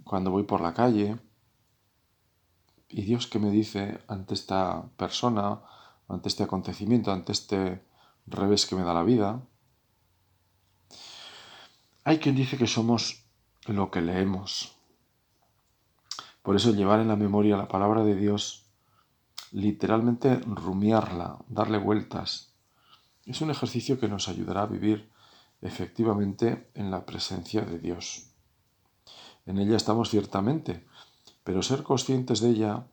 cuando 0.04 0.30
voy 0.30 0.44
por 0.44 0.62
la 0.62 0.76
calle, 0.76 1.18
y 2.88 3.02
Dios 3.02 3.26
que 3.26 3.40
me 3.40 3.50
dice 3.50 4.00
ante 4.08 4.36
esta 4.36 4.86
persona, 4.96 5.64
ante 6.08 6.30
este 6.30 6.44
acontecimiento, 6.44 7.12
ante 7.12 7.32
este 7.32 7.86
revés 8.28 8.66
que 8.66 8.76
me 8.76 8.84
da 8.84 8.94
la 8.94 9.04
vida. 9.04 9.42
Hay 12.04 12.20
quien 12.20 12.36
dice 12.36 12.58
que 12.58 12.68
somos 12.68 13.26
lo 13.66 13.90
que 13.90 14.02
leemos. 14.02 14.78
Por 16.42 16.56
eso 16.56 16.72
llevar 16.72 17.00
en 17.00 17.08
la 17.08 17.16
memoria 17.16 17.58
la 17.58 17.68
palabra 17.68 18.04
de 18.04 18.16
Dios, 18.16 18.68
literalmente 19.52 20.36
rumiarla, 20.46 21.40
darle 21.48 21.80
vueltas, 21.80 22.56
es 23.26 23.42
un 23.42 23.50
ejercicio 23.50 24.00
que 24.00 24.08
nos 24.08 24.30
ayudará 24.30 24.62
a 24.62 24.68
vivir 24.68 25.10
efectivamente 25.62 26.70
en 26.76 26.92
la 26.92 27.06
presencia 27.06 27.62
de 27.62 27.80
Dios. 27.80 28.32
En 29.48 29.58
ella 29.58 29.76
estamos 29.76 30.10
ciertamente, 30.10 30.86
pero 31.44 31.64
ser 31.64 31.82
conscientes 31.82 32.40
de 32.40 32.50
ella 32.52 32.88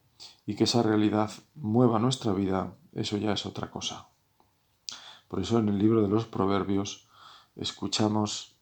y 0.47 0.57
que 0.57 0.65
esa 0.65 0.83
realidad 0.83 1.31
mueva 1.55 1.99
nuestra 1.99 2.33
vida, 2.33 2.77
eso 2.93 3.17
ya 3.17 3.33
es 3.33 3.47
otra 3.47 3.71
cosa. 3.71 4.09
Por 5.29 5.41
eso 5.41 5.59
en 5.59 5.69
el 5.69 5.79
libro 5.79 6.03
de 6.03 6.09
los 6.09 6.27
Proverbios 6.27 7.09
escuchamos, 7.57 8.57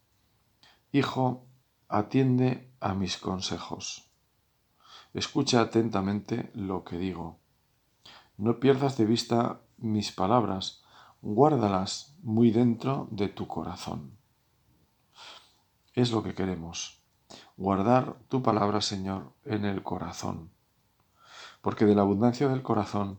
Hijo, 0.93 1.47
atiende 1.89 2.73
a 2.81 2.95
mis 2.95 3.17
consejos. 3.17 4.11
Escucha 5.15 5.61
atentamente 5.61 6.51
lo 6.55 6.85
que 6.85 6.99
digo. 6.99 7.39
No 8.37 8.61
pierdas 8.61 8.97
de 8.97 9.07
vista 9.07 9.61
mis 9.77 10.13
palabras, 10.13 10.83
guárdalas 11.23 12.17
muy 12.23 12.51
dentro 12.51 13.09
de 13.11 13.29
tu 13.29 13.47
corazón. 13.47 14.17
Es 15.95 16.13
lo 16.13 16.23
que 16.23 16.35
queremos, 16.35 17.03
guardar 17.57 18.17
tu 18.29 18.43
palabra, 18.43 18.81
Señor, 18.81 19.33
en 19.45 19.65
el 19.65 19.83
corazón. 19.83 20.51
Porque 21.61 21.85
de 21.85 21.95
la 21.95 22.03
abundancia 22.03 22.49
del 22.49 22.63
corazón 22.63 23.19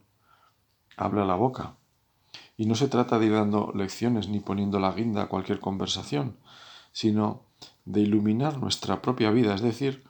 habla 0.98 1.26
la 1.26 1.36
boca. 1.36 1.76
Y 2.58 2.66
no 2.66 2.76
se 2.76 2.88
trata 2.88 3.20
de 3.20 3.28
ir 3.28 3.34
dando 3.34 3.72
lecciones 3.76 4.28
ni 4.28 4.40
poniendo 4.40 4.80
la 4.80 4.92
guinda 4.92 5.24
a 5.24 5.28
cualquier 5.28 5.60
conversación, 5.60 6.38
sino 6.92 7.44
de 7.86 8.02
iluminar 8.02 8.58
nuestra 8.58 9.02
propia 9.02 9.32
vida, 9.32 9.56
es 9.56 9.62
decir, 9.62 10.04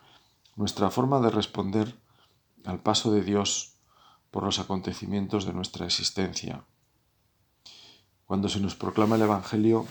nuestra 0.56 0.90
forma 0.90 1.20
de 1.20 1.30
responder 1.30 1.96
al 2.66 2.80
paso 2.80 3.12
de 3.12 3.22
Dios 3.22 3.76
por 4.32 4.44
los 4.44 4.60
acontecimientos 4.60 5.46
de 5.46 5.54
nuestra 5.54 5.86
existencia. 5.86 6.64
Cuando 8.26 8.48
se 8.48 8.60
nos 8.60 8.76
proclama 8.76 9.16
el 9.16 9.24
Evangelio, 9.24 9.86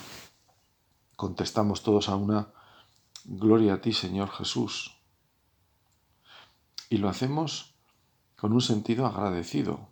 contestamos 1.16 1.82
todos 1.82 2.08
a 2.08 2.16
una 2.16 2.48
Gloria 3.24 3.74
a 3.74 3.80
ti, 3.82 3.92
Señor 3.92 4.30
Jesús. 4.30 4.96
Y 6.88 6.96
lo 6.96 7.08
hacemos 7.10 7.69
con 8.40 8.52
un 8.52 8.60
sentido 8.60 9.06
agradecido, 9.06 9.88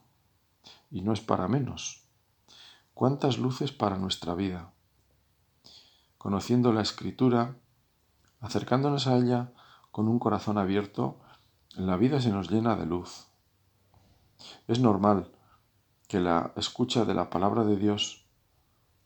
y 0.90 1.02
no 1.02 1.12
es 1.12 1.20
para 1.20 1.48
menos. 1.48 2.04
¿Cuántas 2.94 3.38
luces 3.38 3.72
para 3.72 3.98
nuestra 3.98 4.34
vida? 4.34 4.72
Conociendo 6.16 6.72
la 6.72 6.82
Escritura, 6.82 7.56
Acercándonos 8.40 9.08
a 9.08 9.16
ella 9.16 9.52
con 9.90 10.08
un 10.08 10.18
corazón 10.18 10.58
abierto, 10.58 11.18
la 11.74 11.96
vida 11.96 12.20
se 12.20 12.30
nos 12.30 12.50
llena 12.50 12.76
de 12.76 12.86
luz. 12.86 13.26
Es 14.68 14.78
normal 14.78 15.32
que 16.06 16.20
la 16.20 16.52
escucha 16.56 17.04
de 17.04 17.14
la 17.14 17.30
palabra 17.30 17.64
de 17.64 17.76
Dios 17.76 18.26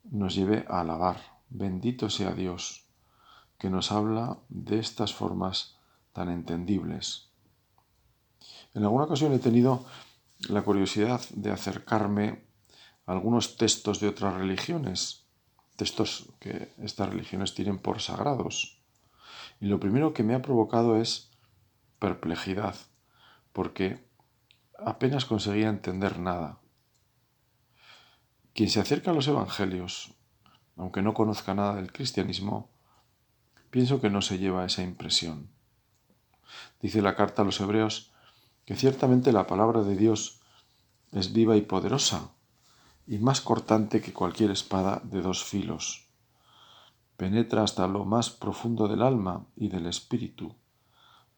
nos 0.03 0.35
lleve 0.35 0.65
a 0.69 0.81
alabar. 0.81 1.17
Bendito 1.49 2.09
sea 2.09 2.33
Dios, 2.33 2.87
que 3.57 3.71
nos 3.71 3.91
habla 3.91 4.37
de 4.49 4.79
estas 4.79 5.13
formas 5.13 5.77
tan 6.13 6.29
entendibles. 6.29 7.32
En 8.73 8.83
alguna 8.83 9.05
ocasión 9.05 9.33
he 9.33 9.39
tenido 9.39 9.85
la 10.49 10.63
curiosidad 10.63 11.21
de 11.31 11.51
acercarme 11.51 12.45
a 13.05 13.11
algunos 13.11 13.57
textos 13.57 13.99
de 13.99 14.07
otras 14.07 14.33
religiones, 14.33 15.25
textos 15.75 16.29
que 16.39 16.73
estas 16.79 17.09
religiones 17.09 17.53
tienen 17.53 17.77
por 17.77 18.01
sagrados. 18.01 18.81
Y 19.59 19.67
lo 19.67 19.79
primero 19.79 20.13
que 20.13 20.23
me 20.23 20.35
ha 20.35 20.41
provocado 20.41 20.97
es 20.97 21.31
perplejidad, 21.99 22.75
porque 23.51 24.05
apenas 24.77 25.25
conseguía 25.25 25.69
entender 25.69 26.19
nada. 26.19 26.59
Quien 28.53 28.69
se 28.69 28.79
acerca 28.79 29.11
a 29.11 29.13
los 29.13 29.27
evangelios, 29.27 30.13
aunque 30.75 31.01
no 31.01 31.13
conozca 31.13 31.53
nada 31.53 31.75
del 31.75 31.91
cristianismo, 31.91 32.71
pienso 33.69 34.01
que 34.01 34.09
no 34.09 34.21
se 34.21 34.37
lleva 34.37 34.65
esa 34.65 34.83
impresión. 34.83 35.49
Dice 36.81 37.01
la 37.01 37.15
carta 37.15 37.41
a 37.41 37.45
los 37.45 37.59
hebreos 37.59 38.12
que 38.65 38.75
ciertamente 38.75 39.31
la 39.31 39.47
palabra 39.47 39.83
de 39.83 39.95
Dios 39.95 40.41
es 41.11 41.33
viva 41.33 41.55
y 41.55 41.61
poderosa, 41.61 42.31
y 43.05 43.17
más 43.17 43.41
cortante 43.41 44.01
que 44.01 44.13
cualquier 44.13 44.51
espada 44.51 45.01
de 45.03 45.21
dos 45.21 45.43
filos 45.43 46.03
penetra 47.17 47.63
hasta 47.63 47.87
lo 47.87 48.05
más 48.05 48.29
profundo 48.29 48.87
del 48.87 49.01
alma 49.01 49.45
y 49.55 49.69
del 49.69 49.85
espíritu, 49.85 50.55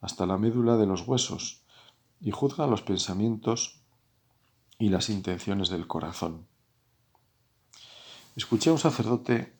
hasta 0.02 0.26
la 0.26 0.38
médula 0.38 0.78
de 0.78 0.86
los 0.86 1.08
huesos, 1.08 1.62
y 2.22 2.32
juzga 2.32 2.66
los 2.66 2.82
pensamientos 2.82 3.82
y 4.80 4.90
las 4.90 5.10
intenciones 5.10 5.70
del 5.70 5.86
corazón. 5.86 6.48
Escuché 8.36 8.70
a 8.70 8.74
un 8.74 8.80
sacerdote 8.80 9.54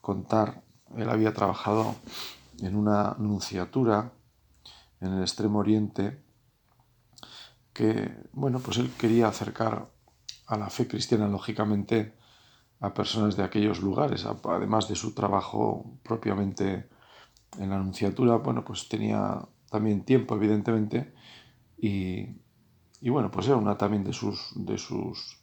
contar, 0.00 0.62
él 0.96 1.10
había 1.10 1.34
trabajado 1.34 1.94
en 2.60 2.74
una 2.74 3.16
nunciatura 3.18 4.12
en 5.00 5.12
el 5.12 5.20
extremo 5.20 5.58
oriente, 5.58 6.22
bueno, 8.32 8.60
pues 8.60 8.78
él 8.78 8.90
quería 8.98 9.28
acercar 9.28 9.90
a 10.46 10.56
la 10.56 10.70
fe 10.70 10.86
cristiana, 10.86 11.28
lógicamente, 11.28 12.14
a 12.80 12.94
personas 12.94 13.36
de 13.36 13.44
aquellos 13.44 13.80
lugares, 13.80 14.26
además 14.26 14.88
de 14.88 14.96
su 14.96 15.14
trabajo 15.14 15.98
propiamente 16.02 16.88
en 17.58 17.70
la 17.70 17.78
nunciatura, 17.78 18.36
bueno, 18.36 18.64
pues 18.64 18.88
tenía 18.88 19.40
también 19.70 20.04
tiempo, 20.04 20.34
evidentemente, 20.34 21.12
y, 21.76 22.28
bueno, 23.02 23.30
pues 23.30 23.46
era 23.46 23.56
una 23.56 23.76
también 23.78 24.04
de 24.04 24.12
sus, 24.12 24.52
de 24.54 24.76
sus 24.76 25.38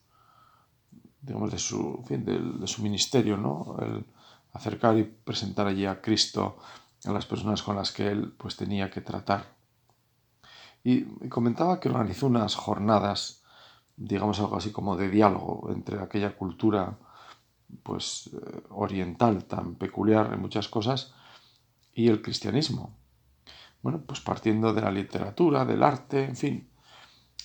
digamos, 1.21 1.51
de 1.51 1.59
su, 1.59 2.03
de, 2.09 2.67
su 2.67 2.81
ministerio, 2.81 3.37
¿no? 3.37 3.75
El 3.81 4.05
acercar 4.53 4.97
y 4.97 5.03
presentar 5.03 5.67
allí 5.67 5.85
a 5.85 6.01
Cristo 6.01 6.57
a 7.05 7.11
las 7.11 7.25
personas 7.25 7.61
con 7.61 7.75
las 7.75 7.91
que 7.91 8.07
él 8.07 8.33
pues 8.37 8.55
tenía 8.55 8.89
que 8.89 9.01
tratar. 9.01 9.56
Y, 10.83 11.03
comentaba 11.29 11.79
que 11.79 11.89
organizó 11.89 12.27
unas 12.27 12.55
jornadas, 12.55 13.43
digamos 13.95 14.39
algo 14.39 14.57
así 14.57 14.71
como 14.71 14.95
de 14.95 15.09
diálogo 15.09 15.69
entre 15.71 15.99
aquella 15.99 16.37
cultura 16.37 16.97
pues 17.83 18.29
eh, 18.33 18.63
oriental 18.69 19.43
tan 19.45 19.75
peculiar 19.75 20.33
en 20.33 20.39
muchas 20.39 20.69
cosas 20.69 21.13
y 21.93 22.07
el 22.07 22.21
cristianismo. 22.21 22.95
Bueno, 23.81 24.01
pues 24.05 24.21
partiendo 24.21 24.73
de 24.73 24.81
la 24.81 24.91
literatura, 24.91 25.65
del 25.65 25.83
arte, 25.83 26.25
en 26.25 26.35
fin. 26.35 26.69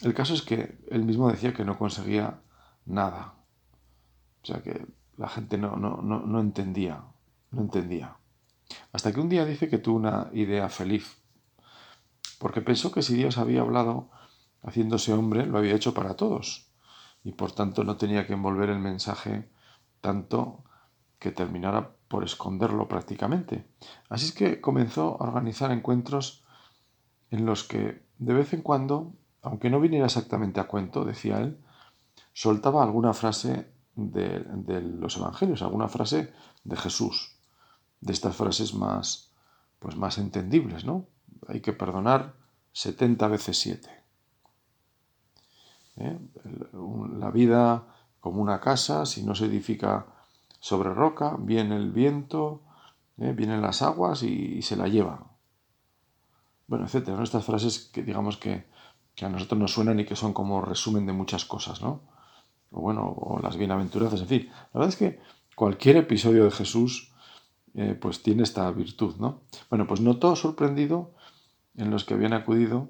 El 0.02 0.14
caso 0.14 0.34
es 0.34 0.42
que 0.42 0.78
él 0.90 1.04
mismo 1.04 1.30
decía 1.30 1.54
que 1.54 1.64
no 1.64 1.78
conseguía 1.78 2.40
nada. 2.86 3.34
O 4.42 4.46
sea 4.46 4.62
que 4.62 4.86
la 5.16 5.28
gente 5.28 5.58
no, 5.58 5.76
no, 5.76 6.00
no, 6.02 6.20
no 6.20 6.40
entendía, 6.40 7.04
no 7.50 7.62
entendía. 7.62 8.16
Hasta 8.92 9.12
que 9.12 9.20
un 9.20 9.28
día 9.28 9.44
dice 9.44 9.68
que 9.68 9.78
tuvo 9.78 9.96
una 9.96 10.28
idea 10.32 10.68
feliz, 10.68 11.21
porque 12.42 12.60
pensó 12.60 12.90
que 12.90 13.02
si 13.02 13.14
Dios 13.14 13.38
había 13.38 13.60
hablado 13.60 14.10
haciéndose 14.64 15.12
hombre, 15.12 15.46
lo 15.46 15.58
había 15.58 15.76
hecho 15.76 15.94
para 15.94 16.16
todos, 16.16 16.66
y 17.22 17.30
por 17.30 17.52
tanto 17.52 17.84
no 17.84 17.96
tenía 17.96 18.26
que 18.26 18.32
envolver 18.32 18.68
el 18.68 18.80
mensaje 18.80 19.48
tanto 20.00 20.64
que 21.20 21.30
terminara 21.30 21.92
por 22.08 22.24
esconderlo 22.24 22.88
prácticamente. 22.88 23.64
Así 24.08 24.26
es 24.26 24.32
que 24.32 24.60
comenzó 24.60 25.22
a 25.22 25.28
organizar 25.28 25.70
encuentros 25.70 26.42
en 27.30 27.46
los 27.46 27.62
que 27.62 28.02
de 28.18 28.34
vez 28.34 28.52
en 28.54 28.62
cuando, 28.62 29.12
aunque 29.40 29.70
no 29.70 29.78
viniera 29.78 30.06
exactamente 30.06 30.58
a 30.58 30.66
cuento, 30.66 31.04
decía 31.04 31.38
él, 31.38 31.60
soltaba 32.32 32.82
alguna 32.82 33.14
frase 33.14 33.70
de, 33.94 34.40
de 34.40 34.80
los 34.82 35.16
evangelios, 35.16 35.62
alguna 35.62 35.86
frase 35.86 36.32
de 36.64 36.76
Jesús 36.76 37.36
de 38.00 38.12
estas 38.12 38.34
frases 38.34 38.74
más, 38.74 39.30
pues 39.78 39.94
más 39.94 40.18
entendibles, 40.18 40.84
¿no? 40.84 41.06
Hay 41.48 41.60
que 41.60 41.72
perdonar 41.72 42.34
70 42.72 43.28
veces 43.28 43.58
7. 43.58 43.88
¿Eh? 45.96 46.18
La 47.18 47.30
vida 47.30 47.86
como 48.20 48.40
una 48.40 48.60
casa, 48.60 49.04
si 49.04 49.24
no 49.24 49.34
se 49.34 49.46
edifica 49.46 50.06
sobre 50.60 50.94
roca, 50.94 51.36
viene 51.38 51.76
el 51.76 51.90
viento, 51.90 52.62
¿eh? 53.18 53.32
vienen 53.32 53.62
las 53.62 53.82
aguas 53.82 54.22
y, 54.22 54.62
se 54.62 54.76
la 54.76 54.88
lleva. 54.88 55.26
Bueno, 56.68 56.84
etcétera. 56.84 57.22
Estas 57.22 57.44
frases 57.44 57.90
que 57.92 58.02
digamos 58.02 58.36
que, 58.36 58.70
a 59.20 59.28
nosotros 59.28 59.60
nos 59.60 59.72
suenan 59.72 60.00
y 60.00 60.04
que 60.04 60.16
son 60.16 60.32
como 60.32 60.62
resumen 60.62 61.04
de 61.04 61.12
muchas 61.12 61.44
cosas, 61.44 61.82
¿no? 61.82 62.00
O 62.70 62.80
bueno, 62.80 63.06
o 63.06 63.40
las 63.40 63.56
bienaventuranzas, 63.56 64.20
en 64.22 64.26
fin. 64.26 64.48
La 64.72 64.80
verdad 64.80 64.88
es 64.88 64.96
que 64.96 65.20
cualquier 65.54 65.96
episodio 65.96 66.44
de 66.44 66.50
Jesús 66.50 67.12
eh, 67.74 67.96
pues 68.00 68.22
tiene 68.22 68.42
esta 68.42 68.70
virtud, 68.70 69.16
¿no? 69.18 69.42
Bueno, 69.68 69.86
pues 69.86 70.00
notó 70.00 70.34
sorprendido 70.34 71.12
en 71.76 71.90
los 71.90 72.04
que 72.04 72.14
habían 72.14 72.32
acudido 72.32 72.88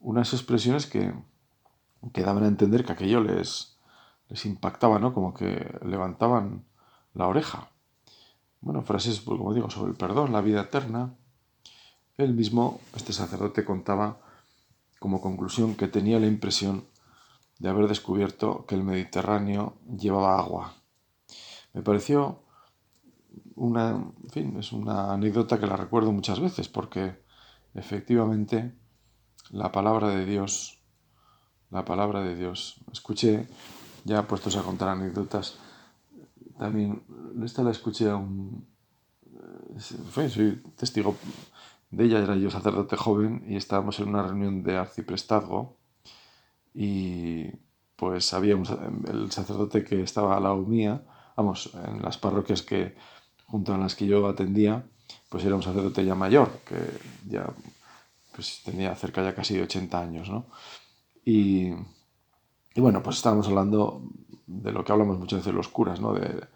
unas 0.00 0.32
expresiones 0.32 0.86
que, 0.86 1.14
que 2.12 2.22
daban 2.22 2.44
a 2.44 2.48
entender 2.48 2.84
que 2.84 2.92
aquello 2.92 3.20
les, 3.20 3.78
les 4.28 4.46
impactaba, 4.46 4.98
¿no? 4.98 5.12
Como 5.14 5.34
que 5.34 5.78
levantaban 5.84 6.64
la 7.14 7.26
oreja. 7.26 7.70
Bueno, 8.60 8.82
frases, 8.82 9.20
pues, 9.20 9.38
como 9.38 9.54
digo, 9.54 9.70
sobre 9.70 9.90
el 9.90 9.96
perdón, 9.96 10.32
la 10.32 10.40
vida 10.40 10.62
eterna. 10.62 11.14
Él 12.16 12.34
mismo, 12.34 12.80
este 12.94 13.12
sacerdote, 13.12 13.64
contaba 13.64 14.18
como 14.98 15.20
conclusión 15.20 15.74
que 15.74 15.88
tenía 15.88 16.18
la 16.18 16.26
impresión 16.26 16.84
de 17.58 17.68
haber 17.68 17.88
descubierto 17.88 18.64
que 18.66 18.74
el 18.74 18.84
Mediterráneo 18.84 19.74
llevaba 19.98 20.38
agua. 20.38 20.74
Me 21.72 21.82
pareció 21.82 22.40
una, 23.56 24.04
fin, 24.30 24.56
es 24.58 24.72
una 24.72 25.12
anécdota 25.12 25.58
que 25.58 25.66
la 25.66 25.76
recuerdo 25.76 26.12
muchas 26.12 26.40
veces 26.40 26.68
porque 26.68 27.23
efectivamente 27.74 28.72
la 29.50 29.72
palabra 29.72 30.08
de 30.08 30.24
Dios, 30.24 30.80
la 31.70 31.84
palabra 31.84 32.22
de 32.22 32.36
Dios, 32.36 32.76
escuché, 32.92 33.46
ya 34.04 34.26
puestos 34.26 34.56
a 34.56 34.62
contar 34.62 34.88
anécdotas, 34.88 35.58
también 36.58 37.02
esta 37.42 37.62
la 37.62 37.70
escuché 37.70 38.10
a 38.10 38.16
un, 38.16 38.66
soy 39.78 40.62
testigo 40.76 41.16
de 41.90 42.04
ella, 42.04 42.20
era 42.20 42.36
yo 42.36 42.50
sacerdote 42.50 42.96
joven 42.96 43.44
y 43.48 43.56
estábamos 43.56 43.98
en 44.00 44.08
una 44.08 44.22
reunión 44.22 44.62
de 44.62 44.76
arciprestazgo 44.76 45.76
y 46.72 47.50
pues 47.96 48.34
había 48.34 48.54
el 48.54 49.30
sacerdote 49.30 49.84
que 49.84 50.02
estaba 50.02 50.36
a 50.36 50.40
la 50.40 50.54
mía, 50.54 51.02
vamos, 51.36 51.70
en 51.86 52.02
las 52.02 52.18
parroquias 52.18 52.62
que 52.62 52.96
junto 53.46 53.74
a 53.74 53.78
las 53.78 53.94
que 53.94 54.06
yo 54.06 54.26
atendía, 54.26 54.84
pues 55.28 55.44
era 55.44 55.54
un 55.54 55.62
sacerdote 55.62 56.04
ya 56.04 56.14
mayor, 56.14 56.60
que 56.64 56.76
ya 57.28 57.46
pues, 58.34 58.62
tenía 58.64 58.94
cerca 58.94 59.22
ya 59.22 59.34
casi 59.34 59.56
de 59.56 59.62
80 59.62 60.00
años, 60.00 60.28
¿no? 60.28 60.46
Y, 61.24 61.68
y, 62.74 62.80
bueno, 62.80 63.02
pues 63.02 63.16
estábamos 63.16 63.46
hablando 63.48 64.02
de 64.46 64.72
lo 64.72 64.84
que 64.84 64.92
hablamos 64.92 65.18
muchas 65.18 65.40
veces 65.40 65.54
los 65.54 65.68
curas, 65.68 66.00
¿no? 66.00 66.12
De, 66.12 66.46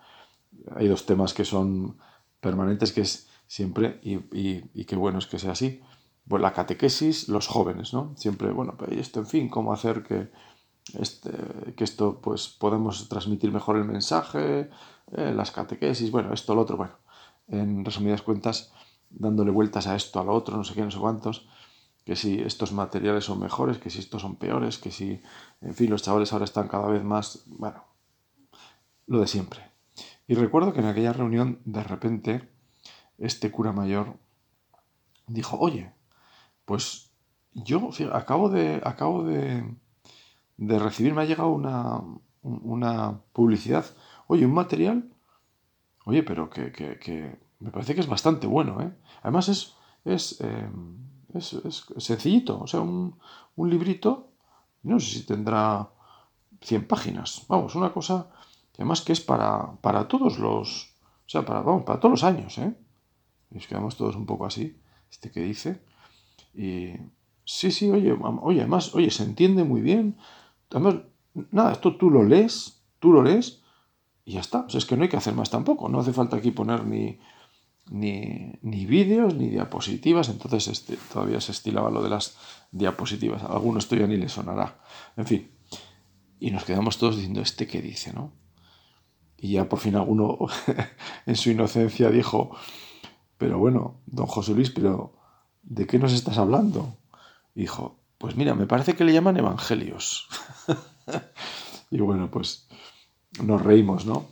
hay 0.76 0.88
dos 0.88 1.06
temas 1.06 1.34
que 1.34 1.44
son 1.44 1.96
permanentes, 2.40 2.92
que 2.92 3.02
es 3.02 3.28
siempre, 3.46 3.98
y, 4.02 4.18
y, 4.32 4.84
qué 4.84 4.96
bueno 4.96 5.18
es 5.18 5.26
que 5.26 5.38
sea 5.38 5.52
así, 5.52 5.80
pues 6.28 6.42
la 6.42 6.52
catequesis, 6.52 7.28
los 7.28 7.46
jóvenes, 7.46 7.94
¿no? 7.94 8.12
Siempre, 8.16 8.52
bueno, 8.52 8.74
pues 8.76 8.92
esto, 8.92 9.20
en 9.20 9.26
fin, 9.26 9.48
cómo 9.48 9.72
hacer 9.72 10.02
que, 10.02 10.30
este, 10.98 11.30
que 11.74 11.84
esto, 11.84 12.20
pues 12.20 12.48
podemos 12.48 13.08
transmitir 13.08 13.50
mejor 13.50 13.76
el 13.76 13.84
mensaje, 13.84 14.70
eh, 15.12 15.32
las 15.34 15.50
catequesis, 15.50 16.10
bueno, 16.10 16.32
esto, 16.34 16.54
lo 16.54 16.60
otro, 16.62 16.76
bueno, 16.76 16.92
en 17.48 17.84
resumidas 17.84 18.22
cuentas, 18.22 18.72
dándole 19.10 19.50
vueltas 19.50 19.86
a 19.86 19.96
esto, 19.96 20.20
a 20.20 20.24
lo 20.24 20.32
otro, 20.34 20.56
no 20.56 20.64
sé 20.64 20.74
qué, 20.74 20.82
no 20.82 20.90
sé 20.90 20.98
cuántos, 20.98 21.48
que 22.04 22.16
si 22.16 22.40
estos 22.40 22.72
materiales 22.72 23.24
son 23.24 23.40
mejores, 23.40 23.78
que 23.78 23.90
si 23.90 23.98
estos 23.98 24.22
son 24.22 24.36
peores, 24.36 24.78
que 24.78 24.90
si, 24.90 25.20
en 25.60 25.74
fin, 25.74 25.90
los 25.90 26.02
chavales 26.02 26.32
ahora 26.32 26.44
están 26.44 26.68
cada 26.68 26.88
vez 26.88 27.04
más, 27.04 27.44
bueno, 27.46 27.84
lo 29.06 29.20
de 29.20 29.26
siempre. 29.26 29.60
Y 30.26 30.34
recuerdo 30.34 30.72
que 30.72 30.80
en 30.80 30.86
aquella 30.86 31.12
reunión, 31.12 31.60
de 31.64 31.82
repente, 31.82 32.48
este 33.18 33.50
cura 33.50 33.72
mayor 33.72 34.16
dijo, 35.26 35.58
oye, 35.58 35.92
pues 36.64 37.10
yo 37.52 37.90
acabo 38.12 38.48
de, 38.48 38.80
acabo 38.84 39.24
de, 39.24 39.74
de 40.56 40.78
recibir, 40.78 41.14
me 41.14 41.22
ha 41.22 41.26
llegado 41.26 41.50
una, 41.50 42.02
una 42.42 43.20
publicidad 43.32 43.84
Oye, 44.30 44.44
un 44.44 44.52
material, 44.52 45.10
oye, 46.08 46.22
pero 46.22 46.48
que, 46.48 46.72
que, 46.72 47.36
me 47.60 47.70
parece 47.70 47.94
que 47.94 48.00
es 48.00 48.06
bastante 48.06 48.46
bueno, 48.46 48.80
¿eh? 48.80 48.90
Además 49.22 49.48
es, 49.50 49.74
es, 50.06 50.40
em, 50.40 50.96
es, 51.34 51.54
sencillito, 51.98 52.58
o 52.60 52.66
sea, 52.66 52.80
un, 52.80 53.18
un, 53.56 53.70
librito, 53.70 54.30
no 54.84 54.98
sé 55.00 55.18
si 55.18 55.26
tendrá 55.26 55.90
100 56.62 56.86
páginas, 56.88 57.44
vamos, 57.46 57.74
una 57.74 57.92
cosa, 57.92 58.30
además 58.76 59.02
que 59.02 59.12
es 59.12 59.20
para, 59.20 59.72
para 59.82 60.08
todos 60.08 60.38
los, 60.38 60.94
o 61.26 61.28
sea, 61.28 61.44
para, 61.44 61.60
vamos, 61.60 61.82
para 61.82 62.00
todos 62.00 62.12
los 62.12 62.24
años, 62.24 62.56
¿eh? 62.56 62.74
Y 63.50 63.56
nos 63.56 63.66
quedamos 63.66 63.96
todos 63.96 64.16
un 64.16 64.24
poco 64.24 64.46
así, 64.46 64.80
este 65.10 65.30
que 65.30 65.40
dice, 65.40 65.82
y 66.54 66.94
sí, 67.44 67.70
sí, 67.70 67.90
oye, 67.90 68.16
oye, 68.40 68.60
además, 68.60 68.94
oye, 68.94 69.10
se 69.10 69.24
entiende 69.24 69.62
muy 69.62 69.82
bien, 69.82 70.16
además, 70.70 71.02
nada, 71.50 71.72
esto 71.72 71.96
tú 71.96 72.08
lo 72.08 72.22
lees, 72.24 72.80
tú 72.98 73.12
lo 73.12 73.22
lees, 73.22 73.62
y 74.28 74.32
ya 74.32 74.40
está. 74.40 74.66
es 74.70 74.84
que 74.84 74.94
no 74.94 75.04
hay 75.04 75.08
que 75.08 75.16
hacer 75.16 75.32
más 75.32 75.48
tampoco. 75.48 75.88
No 75.88 76.00
hace 76.00 76.12
falta 76.12 76.36
aquí 76.36 76.50
poner 76.50 76.84
ni, 76.84 77.18
ni, 77.88 78.84
vídeos 78.84 79.34
ni 79.34 79.48
diapositivas. 79.48 80.28
Entonces 80.28 80.68
este, 80.68 80.98
todavía 81.10 81.40
se 81.40 81.52
estilaba 81.52 81.88
lo 81.88 82.02
de 82.02 82.10
las 82.10 82.36
diapositivas. 82.70 83.42
A 83.42 83.46
alguno 83.46 83.78
esto 83.78 83.96
ni 83.96 84.18
le 84.18 84.28
sonará. 84.28 84.82
En 85.16 85.24
fin. 85.24 85.50
Y 86.40 86.50
nos 86.50 86.64
quedamos 86.64 86.98
todos 86.98 87.16
diciendo, 87.16 87.40
¿este 87.40 87.66
qué 87.66 87.80
dice, 87.80 88.12
no? 88.12 88.34
Y 89.38 89.52
ya 89.52 89.66
por 89.66 89.78
fin 89.78 89.96
alguno 89.96 90.36
en 91.26 91.34
su 91.34 91.50
inocencia 91.50 92.10
dijo, 92.10 92.50
pero 93.38 93.58
bueno, 93.58 94.02
don 94.04 94.26
José 94.26 94.52
Luis, 94.52 94.68
pero 94.68 95.14
¿de 95.62 95.86
qué 95.86 95.98
nos 95.98 96.12
estás 96.12 96.36
hablando? 96.36 96.98
dijo, 97.54 97.98
Pues 98.18 98.36
mira, 98.36 98.54
me 98.54 98.66
parece 98.66 98.94
que 98.94 99.04
le 99.04 99.14
llaman 99.14 99.38
evangelios. 99.38 100.28
y 101.90 102.00
bueno, 102.00 102.30
pues 102.30 102.67
nos 103.42 103.62
reímos, 103.62 104.06
¿no? 104.06 104.26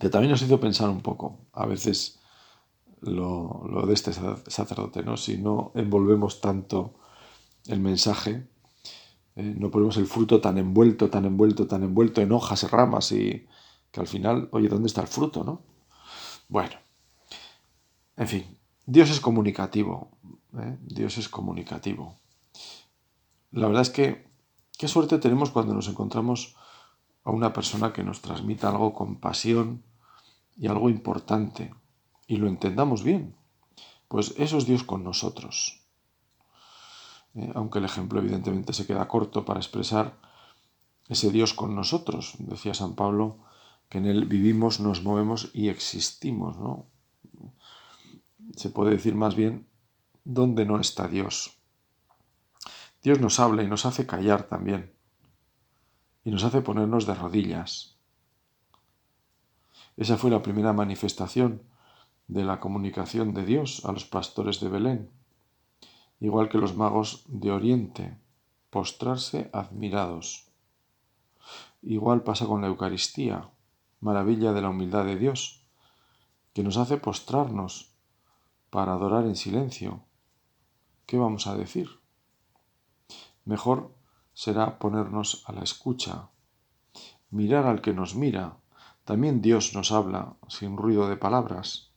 Que 0.00 0.08
también 0.08 0.30
nos 0.30 0.42
hizo 0.42 0.60
pensar 0.60 0.88
un 0.88 1.00
poco, 1.00 1.38
a 1.52 1.66
veces, 1.66 2.20
lo, 3.00 3.84
de 3.86 3.94
este 3.94 4.12
sacerdote, 4.12 5.02
¿no? 5.02 5.16
Si 5.16 5.38
no 5.38 5.72
envolvemos 5.74 6.40
tanto 6.40 6.94
el 7.66 7.80
mensaje, 7.80 8.46
eh, 9.36 9.54
no 9.58 9.70
ponemos 9.70 9.96
el 9.96 10.06
fruto 10.06 10.40
tan 10.40 10.58
envuelto, 10.58 11.10
tan 11.10 11.24
envuelto, 11.24 11.66
tan 11.66 11.82
envuelto 11.82 12.20
en 12.20 12.32
hojas, 12.32 12.70
ramas 12.70 13.12
y 13.12 13.46
que 13.90 14.00
al 14.00 14.06
final, 14.06 14.48
oye, 14.52 14.68
¿dónde 14.68 14.86
está 14.86 15.02
el 15.02 15.08
fruto, 15.08 15.44
no? 15.44 15.62
Bueno, 16.48 16.76
en 18.16 18.28
fin, 18.28 18.58
Dios 18.86 19.10
es 19.10 19.20
comunicativo, 19.20 20.10
¿eh? 20.58 20.76
Dios 20.82 21.18
es 21.18 21.28
comunicativo. 21.28 22.16
La 23.52 23.66
verdad 23.66 23.82
es 23.82 23.90
que 23.90 24.26
qué 24.78 24.88
suerte 24.88 25.18
tenemos 25.18 25.50
cuando 25.50 25.74
nos 25.74 25.88
encontramos 25.88 26.56
a 27.24 27.30
una 27.30 27.52
persona 27.52 27.92
que 27.92 28.02
nos 28.02 28.20
transmita 28.20 28.68
algo 28.68 28.94
con 28.94 29.16
pasión 29.16 29.82
y 30.56 30.66
algo 30.68 30.90
importante 30.90 31.74
y 32.26 32.36
lo 32.36 32.48
entendamos 32.48 33.02
bien. 33.02 33.34
Pues 34.08 34.34
eso 34.38 34.58
es 34.58 34.66
Dios 34.66 34.84
con 34.84 35.04
nosotros. 35.04 35.82
Eh, 37.34 37.52
aunque 37.54 37.78
el 37.78 37.84
ejemplo 37.84 38.20
evidentemente 38.20 38.72
se 38.72 38.86
queda 38.86 39.08
corto 39.08 39.44
para 39.44 39.60
expresar 39.60 40.18
ese 41.08 41.30
Dios 41.30 41.54
con 41.54 41.74
nosotros. 41.74 42.34
Decía 42.38 42.74
San 42.74 42.94
Pablo 42.94 43.38
que 43.88 43.98
en 43.98 44.06
Él 44.06 44.26
vivimos, 44.26 44.80
nos 44.80 45.02
movemos 45.02 45.50
y 45.52 45.68
existimos. 45.68 46.56
¿no? 46.58 46.86
Se 48.56 48.70
puede 48.70 48.92
decir 48.92 49.14
más 49.14 49.34
bien, 49.34 49.66
¿dónde 50.24 50.64
no 50.64 50.78
está 50.78 51.08
Dios? 51.08 51.58
Dios 53.02 53.20
nos 53.20 53.40
habla 53.40 53.62
y 53.62 53.66
nos 53.66 53.86
hace 53.86 54.06
callar 54.06 54.44
también. 54.44 54.92
Y 56.24 56.30
nos 56.30 56.44
hace 56.44 56.60
ponernos 56.60 57.06
de 57.06 57.14
rodillas. 57.14 57.96
Esa 59.96 60.16
fue 60.16 60.30
la 60.30 60.42
primera 60.42 60.72
manifestación 60.72 61.62
de 62.28 62.44
la 62.44 62.60
comunicación 62.60 63.34
de 63.34 63.44
Dios 63.44 63.84
a 63.84 63.92
los 63.92 64.04
pastores 64.04 64.60
de 64.60 64.68
Belén, 64.68 65.10
igual 66.20 66.48
que 66.48 66.58
los 66.58 66.76
magos 66.76 67.24
de 67.26 67.50
Oriente, 67.50 68.18
postrarse 68.70 69.50
admirados. 69.52 70.46
Igual 71.82 72.22
pasa 72.22 72.46
con 72.46 72.60
la 72.60 72.68
Eucaristía, 72.68 73.50
maravilla 74.00 74.52
de 74.52 74.62
la 74.62 74.68
humildad 74.68 75.04
de 75.04 75.16
Dios, 75.16 75.64
que 76.52 76.62
nos 76.62 76.76
hace 76.76 76.96
postrarnos 76.98 77.92
para 78.70 78.92
adorar 78.92 79.24
en 79.24 79.36
silencio. 79.36 80.04
¿Qué 81.06 81.18
vamos 81.18 81.46
a 81.46 81.56
decir? 81.56 81.88
Mejor 83.44 83.92
será 84.40 84.78
ponernos 84.78 85.44
a 85.48 85.52
la 85.52 85.62
escucha, 85.62 86.30
mirar 87.28 87.66
al 87.66 87.82
que 87.82 87.92
nos 87.92 88.14
mira. 88.14 88.56
También 89.04 89.42
Dios 89.42 89.74
nos 89.74 89.92
habla 89.92 90.34
sin 90.48 90.78
ruido 90.78 91.10
de 91.10 91.18
palabras. 91.18 91.92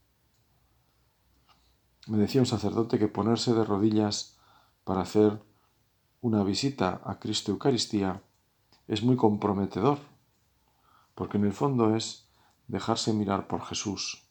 Me 2.05 2.17
decía 2.17 2.41
un 2.41 2.45
sacerdote 2.45 2.99
que 2.99 3.07
ponerse 3.07 3.53
de 3.53 3.63
rodillas 3.63 4.37
para 4.83 4.99
hacer 5.03 5.41
una 6.19 6.43
visita 6.43 7.01
a 7.05 7.17
Cristo 7.17 7.53
Eucaristía 7.53 8.21
es 8.89 9.03
muy 9.03 9.15
comprometedor, 9.15 9.99
porque 11.15 11.37
en 11.37 11.45
el 11.45 11.53
fondo 11.53 11.95
es 11.95 12.27
dejarse 12.67 13.13
mirar 13.13 13.47
por 13.47 13.61
Jesús. 13.61 14.27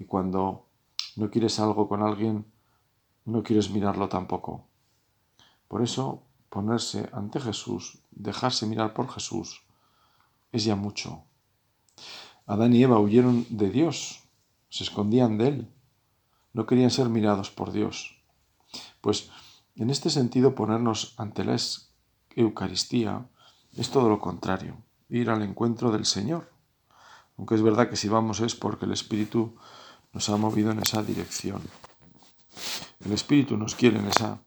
Y 0.00 0.04
cuando 0.04 0.66
no 1.14 1.30
quieres 1.30 1.60
algo 1.60 1.88
con 1.88 2.02
alguien, 2.02 2.44
no 3.24 3.44
quieres 3.44 3.70
mirarlo 3.70 4.08
tampoco. 4.08 4.66
Por 5.68 5.82
eso, 5.82 6.24
ponerse 6.50 7.08
ante 7.12 7.40
Jesús, 7.40 8.00
dejarse 8.10 8.66
mirar 8.66 8.92
por 8.92 9.10
Jesús, 9.10 9.62
es 10.52 10.64
ya 10.64 10.76
mucho. 10.76 11.24
Adán 12.46 12.74
y 12.74 12.82
Eva 12.82 12.98
huyeron 12.98 13.46
de 13.48 13.70
Dios, 13.70 14.24
se 14.68 14.84
escondían 14.84 15.38
de 15.38 15.48
Él, 15.48 15.72
no 16.52 16.66
querían 16.66 16.90
ser 16.90 17.08
mirados 17.08 17.50
por 17.50 17.72
Dios. 17.72 18.20
Pues 19.00 19.30
en 19.76 19.90
este 19.90 20.10
sentido, 20.10 20.54
ponernos 20.54 21.14
ante 21.16 21.44
la 21.44 21.56
Eucaristía 22.34 23.26
es 23.76 23.90
todo 23.90 24.08
lo 24.08 24.18
contrario, 24.18 24.76
ir 25.08 25.30
al 25.30 25.42
encuentro 25.42 25.92
del 25.92 26.04
Señor. 26.04 26.52
Aunque 27.38 27.54
es 27.54 27.62
verdad 27.62 27.88
que 27.88 27.96
si 27.96 28.08
vamos 28.08 28.40
es 28.40 28.54
porque 28.54 28.84
el 28.84 28.92
Espíritu 28.92 29.56
nos 30.12 30.28
ha 30.28 30.36
movido 30.36 30.72
en 30.72 30.80
esa 30.80 31.02
dirección. 31.02 31.62
El 33.04 33.12
Espíritu 33.12 33.56
nos 33.56 33.74
quiere 33.74 34.00
en 34.00 34.08
esa 34.08 34.42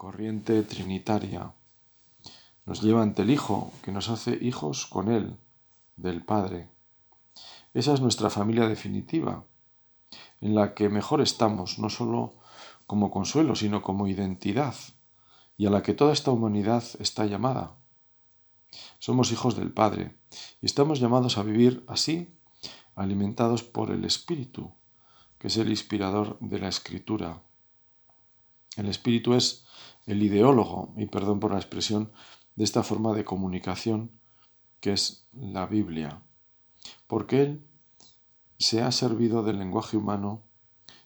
corriente 0.00 0.62
trinitaria. 0.62 1.52
Nos 2.64 2.80
lleva 2.80 3.02
ante 3.02 3.20
el 3.20 3.28
Hijo, 3.28 3.70
que 3.82 3.92
nos 3.92 4.08
hace 4.08 4.38
hijos 4.40 4.86
con 4.86 5.10
Él, 5.10 5.36
del 5.96 6.24
Padre. 6.24 6.70
Esa 7.74 7.92
es 7.92 8.00
nuestra 8.00 8.30
familia 8.30 8.66
definitiva, 8.66 9.44
en 10.40 10.54
la 10.54 10.72
que 10.72 10.88
mejor 10.88 11.20
estamos, 11.20 11.78
no 11.78 11.90
solo 11.90 12.32
como 12.86 13.10
consuelo, 13.10 13.54
sino 13.54 13.82
como 13.82 14.06
identidad, 14.06 14.74
y 15.58 15.66
a 15.66 15.70
la 15.70 15.82
que 15.82 15.92
toda 15.92 16.14
esta 16.14 16.30
humanidad 16.30 16.82
está 16.98 17.26
llamada. 17.26 17.76
Somos 19.00 19.32
hijos 19.32 19.54
del 19.54 19.70
Padre, 19.70 20.16
y 20.62 20.64
estamos 20.64 20.98
llamados 20.98 21.36
a 21.36 21.42
vivir 21.42 21.84
así, 21.86 22.34
alimentados 22.94 23.62
por 23.64 23.90
el 23.90 24.06
Espíritu, 24.06 24.72
que 25.38 25.48
es 25.48 25.58
el 25.58 25.68
inspirador 25.68 26.38
de 26.40 26.58
la 26.58 26.68
Escritura. 26.68 27.42
El 28.78 28.88
Espíritu 28.88 29.34
es 29.34 29.66
el 30.10 30.22
ideólogo, 30.22 30.92
y 30.96 31.06
perdón 31.06 31.38
por 31.38 31.52
la 31.52 31.58
expresión, 31.58 32.10
de 32.56 32.64
esta 32.64 32.82
forma 32.82 33.14
de 33.14 33.24
comunicación 33.24 34.10
que 34.80 34.92
es 34.92 35.26
la 35.32 35.66
Biblia, 35.66 36.22
porque 37.06 37.42
él 37.42 37.66
se 38.58 38.82
ha 38.82 38.90
servido 38.92 39.42
del 39.42 39.58
lenguaje 39.58 39.96
humano 39.96 40.42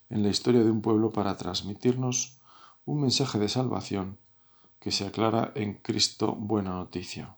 en 0.09 0.23
la 0.23 0.31
historia 0.31 0.63
de 0.63 0.71
un 0.71 0.81
pueblo 0.81 1.13
para 1.13 1.37
transmitirnos 1.37 2.41
un 2.87 3.03
mensaje 3.03 3.39
de 3.39 3.49
salvación 3.49 4.19
que 4.79 4.91
se 4.91 5.07
aclara 5.07 5.53
en 5.55 5.75
Cristo 5.75 6.35
buena 6.35 6.71
noticia. 6.71 7.37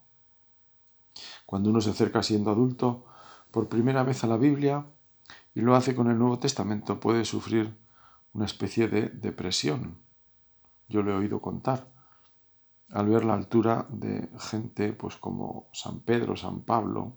Cuando 1.47 1.71
uno 1.71 1.81
se 1.81 1.91
acerca 1.91 2.23
siendo 2.23 2.51
adulto 2.51 3.07
por 3.51 3.69
primera 3.69 4.03
vez 4.03 4.23
a 4.25 4.27
la 4.27 4.37
Biblia 4.37 4.87
y 5.55 5.63
lo 5.63 5.75
hace 5.75 5.95
con 5.95 6.11
el 6.11 6.19
Nuevo 6.19 6.39
Testamento 6.39 7.01
puede 7.01 7.25
sufrir 7.25 7.77
una 8.33 8.45
especie 8.45 8.89
de 8.89 9.09
depresión 9.09 10.06
yo 10.89 11.03
lo 11.03 11.13
he 11.13 11.17
oído 11.17 11.41
contar, 11.41 11.91
al 12.91 13.09
ver 13.09 13.25
la 13.25 13.35
altura 13.35 13.87
de 13.89 14.31
gente 14.39 14.93
pues 14.93 15.17
como 15.17 15.69
San 15.73 16.01
Pedro, 16.01 16.37
San 16.37 16.63
Pablo, 16.63 17.17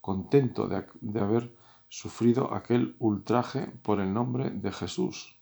contento 0.00 0.66
de, 0.66 0.86
de 1.00 1.20
haber 1.20 1.56
sufrido 1.88 2.54
aquel 2.54 2.96
ultraje 2.98 3.66
por 3.82 4.00
el 4.00 4.12
nombre 4.12 4.50
de 4.50 4.72
Jesús. 4.72 5.38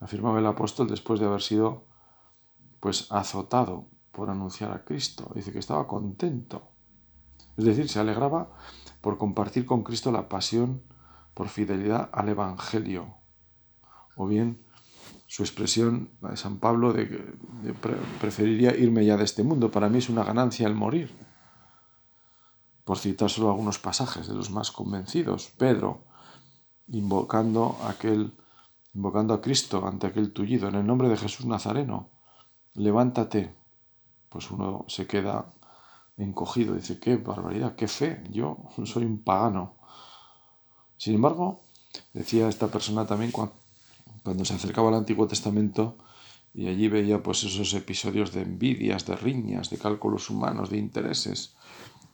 Afirmaba 0.00 0.40
el 0.40 0.46
apóstol 0.46 0.88
después 0.88 1.20
de 1.20 1.26
haber 1.26 1.42
sido 1.42 1.84
pues 2.80 3.10
azotado 3.12 3.86
por 4.10 4.28
anunciar 4.28 4.72
a 4.72 4.84
Cristo. 4.84 5.30
Dice 5.34 5.52
que 5.52 5.60
estaba 5.60 5.86
contento. 5.86 6.72
Es 7.56 7.64
decir, 7.64 7.88
se 7.88 8.00
alegraba 8.00 8.50
por 9.00 9.18
compartir 9.18 9.66
con 9.66 9.82
Cristo 9.82 10.10
la 10.10 10.28
pasión 10.28 10.82
por 11.34 11.48
fidelidad 11.48 12.10
al 12.12 12.28
Evangelio. 12.28 13.14
O 14.16 14.26
bien 14.26 14.62
su 15.32 15.42
expresión, 15.42 16.10
de 16.20 16.36
San 16.36 16.58
Pablo, 16.58 16.92
de 16.92 17.08
que 17.08 17.18
preferiría 18.20 18.76
irme 18.76 19.06
ya 19.06 19.16
de 19.16 19.24
este 19.24 19.42
mundo. 19.42 19.70
Para 19.70 19.88
mí 19.88 19.96
es 19.96 20.10
una 20.10 20.24
ganancia 20.24 20.66
el 20.66 20.74
morir. 20.74 21.10
Por 22.84 22.98
citar 22.98 23.30
solo 23.30 23.48
algunos 23.48 23.78
pasajes 23.78 24.28
de 24.28 24.34
los 24.34 24.50
más 24.50 24.70
convencidos. 24.70 25.50
Pedro, 25.56 26.02
invocando, 26.88 27.78
aquel, 27.88 28.34
invocando 28.92 29.32
a 29.32 29.40
Cristo 29.40 29.86
ante 29.86 30.06
aquel 30.06 30.34
tullido, 30.34 30.68
en 30.68 30.74
el 30.74 30.86
nombre 30.86 31.08
de 31.08 31.16
Jesús 31.16 31.46
Nazareno, 31.46 32.10
levántate. 32.74 33.54
Pues 34.28 34.50
uno 34.50 34.84
se 34.86 35.06
queda 35.06 35.46
encogido, 36.18 36.74
dice, 36.74 37.00
qué 37.00 37.16
barbaridad, 37.16 37.74
qué 37.74 37.88
fe, 37.88 38.22
yo 38.28 38.68
soy 38.84 39.06
un 39.06 39.22
pagano. 39.22 39.76
Sin 40.98 41.14
embargo, 41.14 41.62
decía 42.12 42.50
esta 42.50 42.68
persona 42.68 43.06
también, 43.06 43.32
cuando 43.32 43.61
se 44.44 44.54
acercaba 44.54 44.88
al 44.88 44.94
Antiguo 44.94 45.26
Testamento 45.26 45.96
y 46.54 46.68
allí 46.68 46.88
veía 46.88 47.22
pues 47.22 47.44
esos 47.44 47.72
episodios 47.74 48.32
de 48.32 48.42
envidias, 48.42 49.06
de 49.06 49.16
riñas, 49.16 49.70
de 49.70 49.78
cálculos 49.78 50.30
humanos, 50.30 50.70
de 50.70 50.78
intereses. 50.78 51.54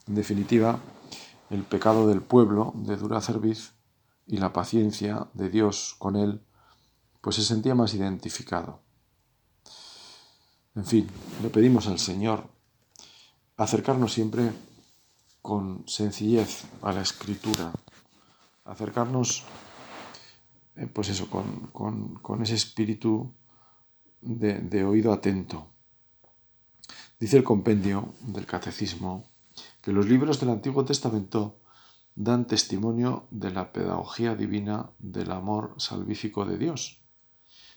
En 0.06 0.14
definitiva, 0.14 0.78
el 1.50 1.64
pecado 1.64 2.06
del 2.06 2.22
pueblo 2.22 2.72
de 2.76 2.96
dura 2.96 3.20
cerviz 3.20 3.72
y 4.26 4.36
la 4.38 4.52
paciencia 4.52 5.28
de 5.34 5.48
Dios 5.50 5.96
con 5.98 6.16
él, 6.16 6.40
pues 7.20 7.36
se 7.36 7.44
sentía 7.44 7.74
más 7.74 7.94
identificado. 7.94 8.80
En 10.74 10.84
fin, 10.84 11.08
le 11.42 11.48
pedimos 11.48 11.88
al 11.88 11.98
Señor 11.98 12.48
acercarnos 13.56 14.12
siempre 14.12 14.52
con 15.42 15.82
sencillez 15.88 16.64
a 16.82 16.92
la 16.92 17.00
escritura, 17.00 17.72
acercarnos 18.64 19.44
eh, 20.78 20.86
pues 20.86 21.08
eso, 21.08 21.28
con, 21.28 22.42
ese 22.42 22.54
espíritu 22.54 23.34
de, 24.20 24.84
oído 24.84 25.12
atento. 25.12 25.68
Dice 27.18 27.36
el 27.36 27.44
compendio 27.44 28.14
del 28.20 28.46
catecismo 28.46 29.28
que 29.82 29.92
los 29.92 30.06
libros 30.06 30.38
del 30.38 30.50
Antiguo 30.50 30.84
Testamento 30.84 31.58
dan 32.14 32.46
testimonio 32.46 33.26
de 33.30 33.50
la 33.50 33.72
pedagogía 33.72 34.34
divina 34.34 34.90
del 34.98 35.32
amor 35.32 35.74
salvífico 35.78 36.44
de 36.44 36.58
Dios 36.58 37.02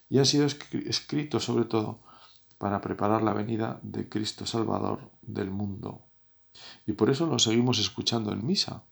y 0.10 0.20
han 0.20 0.26
sido 0.26 0.46
escritos 0.46 1.44
sobre 1.44 1.66
todo 1.66 2.02
para 2.60 2.82
preparar 2.82 3.24
la 3.24 3.34
venida 3.34 3.80
de 3.82 4.08
Cristo 4.08 4.46
Salvador 4.46 5.10
del 5.22 5.50
mundo. 5.50 6.06
Y 6.86 6.94
por 6.94 7.10
eso 7.10 7.26
los 7.26 7.44
seguimos 7.44 7.80
escuchando 7.80 8.32
en 8.32 8.46
misa. 8.46 8.84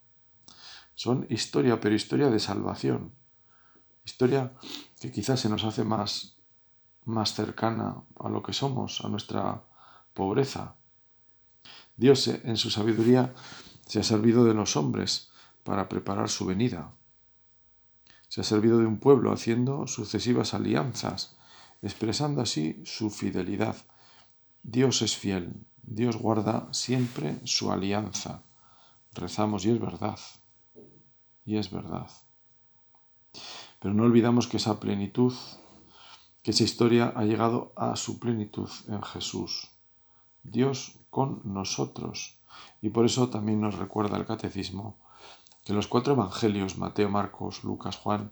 Son 0.96 1.28
historia, 1.30 1.80
pero 1.80 1.94
historia 1.94 2.30
de 2.30 2.40
salvación. 2.40 3.14
Historia 4.04 4.54
que 5.00 5.12
quizás 5.12 5.40
se 5.40 5.50
nos 5.50 5.64
hace 5.64 5.84
más, 5.84 6.38
más 7.06 7.34
cercana 7.34 8.04
a 8.20 8.30
lo 8.30 8.42
que 8.44 8.54
somos, 8.54 9.04
a 9.04 9.10
nuestra 9.10 9.64
pobreza. 10.14 10.76
Dios 11.96 12.28
en 12.28 12.58
su 12.58 12.70
sabiduría 12.70 13.34
se 13.86 14.00
ha 14.00 14.04
servido 14.04 14.46
de 14.46 14.54
los 14.54 14.76
hombres 14.78 15.30
para 15.64 15.90
preparar 15.90 16.30
su 16.30 16.46
venida. 16.46 16.94
Se 18.28 18.42
ha 18.42 18.44
servido 18.44 18.78
de 18.78 18.86
un 18.86 19.00
pueblo 19.00 19.32
haciendo 19.32 19.88
sucesivas 19.88 20.54
alianzas, 20.54 21.36
expresando 21.82 22.42
así 22.42 22.82
su 22.86 23.10
fidelidad. 23.10 23.76
Dios 24.64 25.02
es 25.02 25.18
fiel, 25.18 25.66
Dios 25.82 26.18
guarda 26.18 26.68
siempre 26.72 27.40
su 27.46 27.72
alianza. 27.72 28.44
Rezamos 29.14 29.66
y 29.66 29.72
es 29.72 29.80
verdad, 29.80 30.20
y 31.46 31.58
es 31.58 31.72
verdad. 31.72 32.10
Pero 33.80 33.94
no 33.94 34.04
olvidamos 34.04 34.48
que 34.48 34.58
esa 34.58 34.80
plenitud, 34.80 35.34
que 36.44 36.52
esa 36.52 36.64
historia 36.64 37.14
ha 37.16 37.24
llegado 37.24 37.74
a 37.76 37.96
su 37.96 38.20
plenitud 38.20 38.70
en 38.88 39.02
Jesús. 39.02 39.70
Dios 40.44 41.00
con 41.10 41.42
nosotros. 41.44 42.40
Y 42.82 42.90
por 42.90 43.06
eso 43.06 43.30
también 43.30 43.62
nos 43.62 43.76
recuerda 43.76 44.18
el 44.18 44.26
catecismo 44.26 45.00
que 45.64 45.74
los 45.74 45.88
cuatro 45.88 46.14
evangelios, 46.14 46.78
Mateo, 46.78 47.10
Marcos, 47.10 47.64
Lucas, 47.64 47.98
Juan, 47.98 48.32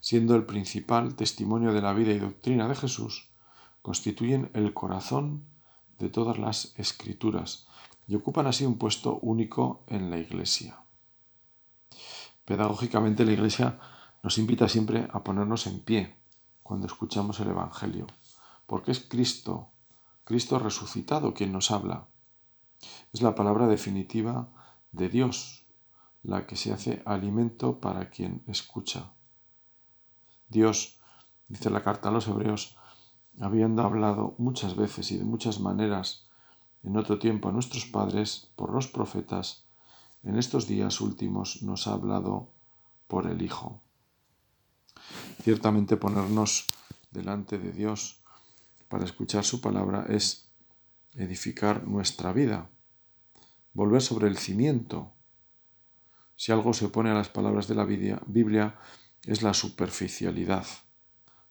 siendo 0.00 0.34
el 0.34 0.44
principal 0.44 1.14
testimonio 1.14 1.72
de 1.72 1.82
la 1.82 1.92
vida 1.92 2.12
y 2.12 2.18
doctrina 2.18 2.68
de 2.68 2.74
Jesús, 2.74 3.30
constituyen 3.82 4.50
el 4.54 4.72
corazón 4.72 5.44
de 5.98 6.08
todas 6.08 6.38
las 6.38 6.74
escrituras 6.78 7.66
y 8.06 8.14
ocupan 8.14 8.46
así 8.46 8.64
un 8.64 8.78
puesto 8.78 9.18
único 9.20 9.84
en 9.86 10.10
la 10.10 10.18
Iglesia. 10.18 10.78
Pedagógicamente 12.44 13.24
la 13.24 13.32
Iglesia 13.32 13.78
nos 14.24 14.38
invita 14.38 14.70
siempre 14.70 15.06
a 15.12 15.22
ponernos 15.22 15.66
en 15.66 15.80
pie 15.80 16.16
cuando 16.62 16.86
escuchamos 16.86 17.40
el 17.40 17.48
Evangelio, 17.48 18.06
porque 18.66 18.90
es 18.90 19.00
Cristo, 19.00 19.68
Cristo 20.24 20.58
resucitado 20.58 21.34
quien 21.34 21.52
nos 21.52 21.70
habla. 21.70 22.06
Es 23.12 23.20
la 23.20 23.34
palabra 23.34 23.66
definitiva 23.66 24.48
de 24.92 25.10
Dios, 25.10 25.66
la 26.22 26.46
que 26.46 26.56
se 26.56 26.72
hace 26.72 27.02
alimento 27.04 27.80
para 27.80 28.08
quien 28.08 28.42
escucha. 28.46 29.12
Dios, 30.48 31.00
dice 31.48 31.68
la 31.68 31.82
carta 31.82 32.08
a 32.08 32.12
los 32.12 32.26
hebreos, 32.26 32.78
habiendo 33.42 33.82
hablado 33.82 34.36
muchas 34.38 34.74
veces 34.74 35.12
y 35.12 35.18
de 35.18 35.24
muchas 35.24 35.60
maneras 35.60 36.30
en 36.82 36.96
otro 36.96 37.18
tiempo 37.18 37.50
a 37.50 37.52
nuestros 37.52 37.84
padres 37.84 38.48
por 38.56 38.72
los 38.72 38.88
profetas, 38.88 39.66
en 40.22 40.38
estos 40.38 40.66
días 40.66 41.02
últimos 41.02 41.62
nos 41.62 41.86
ha 41.86 41.92
hablado 41.92 42.48
por 43.06 43.26
el 43.26 43.42
Hijo. 43.42 43.83
Ciertamente 45.44 45.98
ponernos 45.98 46.68
delante 47.10 47.58
de 47.58 47.70
Dios 47.70 48.16
para 48.88 49.04
escuchar 49.04 49.44
su 49.44 49.60
palabra 49.60 50.06
es 50.08 50.48
edificar 51.16 51.86
nuestra 51.86 52.32
vida, 52.32 52.70
volver 53.74 54.00
sobre 54.00 54.28
el 54.28 54.38
cimiento. 54.38 55.12
Si 56.34 56.50
algo 56.50 56.72
se 56.72 56.86
opone 56.86 57.10
a 57.10 57.14
las 57.14 57.28
palabras 57.28 57.68
de 57.68 57.74
la 57.74 57.84
Biblia 57.84 58.78
es 59.26 59.42
la 59.42 59.52
superficialidad, 59.52 60.64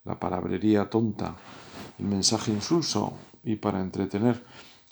la 0.05 0.19
palabrería 0.19 0.89
tonta, 0.89 1.35
el 1.99 2.05
mensaje 2.05 2.51
insulso 2.51 3.13
y 3.43 3.57
para 3.57 3.79
entretener. 3.79 4.43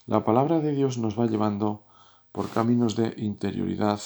La 0.05 0.23
palabra 0.23 0.59
de 0.59 0.73
Dios 0.73 0.99
nos 0.99 1.19
va 1.19 1.25
llevando 1.25 1.87
por 2.31 2.51
caminos 2.51 2.95
de 2.95 3.15
interioridad 3.17 3.99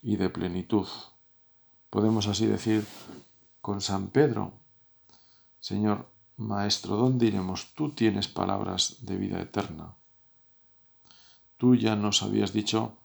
y 0.00 0.16
de 0.16 0.30
plenitud. 0.30 0.88
Podemos 1.90 2.26
así 2.26 2.46
decir 2.46 2.86
con 3.64 3.80
San 3.80 4.08
Pedro, 4.08 4.52
Señor, 5.58 6.06
Maestro, 6.36 6.96
¿dónde 6.98 7.24
iremos? 7.24 7.72
Tú 7.72 7.92
tienes 7.92 8.28
palabras 8.28 8.98
de 9.06 9.16
vida 9.16 9.40
eterna. 9.40 9.94
Tú 11.56 11.74
ya 11.74 11.96
nos 11.96 12.22
habías 12.22 12.52
dicho 12.52 12.98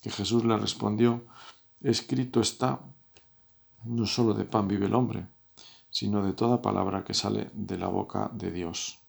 que 0.00 0.08
Jesús 0.08 0.46
le 0.46 0.56
respondió, 0.56 1.26
escrito 1.82 2.40
está, 2.40 2.80
no 3.84 4.06
solo 4.06 4.32
de 4.32 4.46
pan 4.46 4.66
vive 4.66 4.86
el 4.86 4.94
hombre, 4.94 5.26
sino 5.90 6.24
de 6.24 6.32
toda 6.32 6.62
palabra 6.62 7.04
que 7.04 7.12
sale 7.12 7.50
de 7.52 7.76
la 7.76 7.88
boca 7.88 8.30
de 8.32 8.50
Dios. 8.50 9.00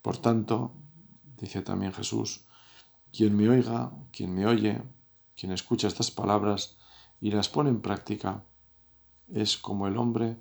Por 0.00 0.16
tanto, 0.16 0.72
dice 1.36 1.60
también 1.60 1.92
Jesús, 1.92 2.46
quien 3.12 3.36
me 3.36 3.46
oiga, 3.50 3.92
quien 4.10 4.34
me 4.34 4.46
oye, 4.46 4.80
quien 5.36 5.52
escucha 5.52 5.86
estas 5.86 6.10
palabras 6.10 6.78
y 7.20 7.30
las 7.30 7.50
pone 7.50 7.68
en 7.68 7.82
práctica, 7.82 8.42
es 9.32 9.56
como 9.56 9.86
el 9.86 9.96
hombre 9.96 10.38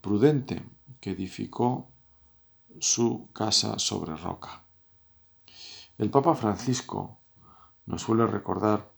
prudente 0.00 0.62
que 1.00 1.10
edificó 1.10 1.90
su 2.80 3.28
casa 3.32 3.78
sobre 3.78 4.16
roca. 4.16 4.64
El 5.96 6.10
Papa 6.10 6.34
Francisco 6.34 7.20
nos 7.86 8.02
suele 8.02 8.26
recordar 8.26 8.92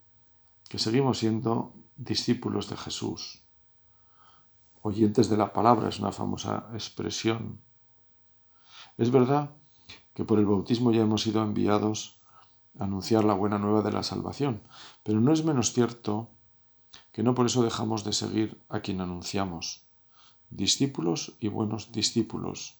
que 0.69 0.79
seguimos 0.79 1.19
siendo 1.19 1.75
discípulos 1.97 2.69
de 2.69 2.77
Jesús, 2.77 3.43
oyentes 4.83 5.29
de 5.29 5.37
la 5.37 5.53
palabra, 5.53 5.89
es 5.89 5.99
una 5.99 6.13
famosa 6.13 6.69
expresión. 6.73 7.61
Es 8.97 9.11
verdad 9.11 9.51
que 10.15 10.25
por 10.25 10.39
el 10.39 10.47
bautismo 10.47 10.93
ya 10.93 11.03
hemos 11.03 11.23
sido 11.23 11.43
enviados 11.43 12.21
a 12.79 12.85
anunciar 12.85 13.25
la 13.25 13.35
buena 13.35 13.59
nueva 13.59 13.83
de 13.83 13.93
la 13.93 14.03
salvación, 14.03 14.63
pero 15.03 15.21
no 15.21 15.33
es 15.33 15.45
menos 15.45 15.73
cierto 15.73 16.31
que 17.13 17.23
no 17.23 17.35
por 17.35 17.47
eso 17.47 17.63
dejamos 17.63 18.05
de 18.05 18.13
seguir 18.13 18.61
a 18.69 18.81
quien 18.81 19.01
anunciamos, 19.01 19.83
discípulos 20.51 21.35
y 21.41 21.49
buenos 21.49 21.93
discípulos, 21.93 22.77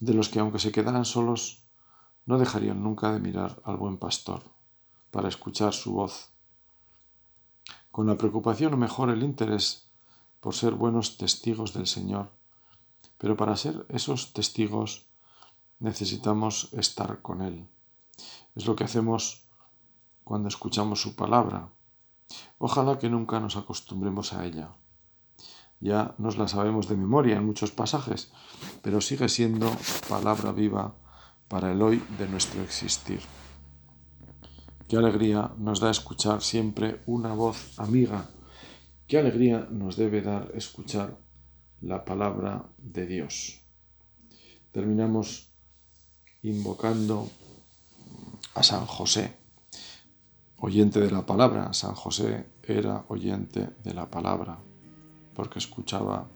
de 0.00 0.14
los 0.14 0.28
que 0.28 0.40
aunque 0.40 0.58
se 0.58 0.72
quedaran 0.72 1.04
solos, 1.04 1.62
no 2.26 2.38
dejarían 2.38 2.82
nunca 2.82 3.12
de 3.12 3.20
mirar 3.20 3.60
al 3.64 3.76
buen 3.76 3.96
pastor 3.96 4.42
para 5.10 5.28
escuchar 5.28 5.72
su 5.72 5.92
voz. 5.92 6.30
Con 7.90 8.06
la 8.06 8.16
preocupación 8.16 8.74
o 8.74 8.76
mejor 8.76 9.10
el 9.10 9.22
interés 9.22 9.88
por 10.40 10.54
ser 10.54 10.74
buenos 10.74 11.18
testigos 11.18 11.74
del 11.74 11.86
Señor, 11.86 12.30
pero 13.18 13.36
para 13.36 13.56
ser 13.56 13.84
esos 13.88 14.32
testigos 14.32 15.06
necesitamos 15.78 16.72
estar 16.72 17.20
con 17.20 17.42
Él. 17.42 17.68
Es 18.54 18.66
lo 18.66 18.76
que 18.76 18.84
hacemos 18.84 19.42
cuando 20.24 20.48
escuchamos 20.48 21.02
su 21.02 21.16
palabra, 21.16 21.68
Ojalá 22.58 22.98
que 22.98 23.08
nunca 23.08 23.40
nos 23.40 23.56
acostumbremos 23.56 24.32
a 24.32 24.44
ella. 24.44 24.70
Ya 25.80 26.14
nos 26.18 26.36
la 26.36 26.46
sabemos 26.46 26.88
de 26.88 26.96
memoria 26.96 27.36
en 27.36 27.46
muchos 27.46 27.70
pasajes, 27.70 28.30
pero 28.82 29.00
sigue 29.00 29.28
siendo 29.28 29.74
palabra 30.08 30.52
viva 30.52 30.94
para 31.48 31.72
el 31.72 31.80
hoy 31.80 32.02
de 32.18 32.28
nuestro 32.28 32.62
existir. 32.62 33.20
Qué 34.88 34.96
alegría 34.96 35.52
nos 35.56 35.80
da 35.80 35.90
escuchar 35.90 36.42
siempre 36.42 37.00
una 37.06 37.32
voz 37.32 37.78
amiga. 37.78 38.28
Qué 39.06 39.18
alegría 39.18 39.66
nos 39.70 39.96
debe 39.96 40.20
dar 40.20 40.50
escuchar 40.54 41.16
la 41.80 42.04
palabra 42.04 42.66
de 42.76 43.06
Dios. 43.06 43.62
Terminamos 44.72 45.48
invocando 46.42 47.30
a 48.54 48.62
San 48.62 48.84
José 48.84 49.39
oyente 50.60 51.00
de 51.00 51.10
la 51.10 51.26
palabra. 51.26 51.72
San 51.72 51.94
José 51.94 52.46
era 52.62 53.04
oyente 53.08 53.70
de 53.82 53.94
la 53.94 54.10
palabra 54.10 54.58
porque 55.34 55.58
escuchaba 55.58 56.26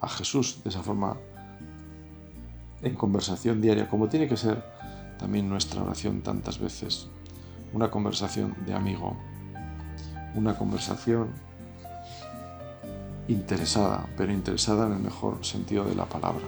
a 0.00 0.08
Jesús 0.08 0.60
de 0.62 0.70
esa 0.70 0.82
forma 0.82 1.16
en 2.82 2.94
conversación 2.94 3.60
diaria, 3.60 3.88
como 3.88 4.08
tiene 4.08 4.28
que 4.28 4.36
ser 4.36 4.62
también 5.18 5.48
nuestra 5.48 5.82
oración 5.82 6.22
tantas 6.22 6.58
veces. 6.58 7.08
Una 7.72 7.90
conversación 7.90 8.54
de 8.66 8.74
amigo, 8.74 9.16
una 10.34 10.56
conversación 10.56 11.28
interesada, 13.26 14.08
pero 14.16 14.32
interesada 14.32 14.86
en 14.86 14.92
el 14.92 15.00
mejor 15.00 15.44
sentido 15.44 15.84
de 15.84 15.94
la 15.94 16.06
palabra. 16.06 16.44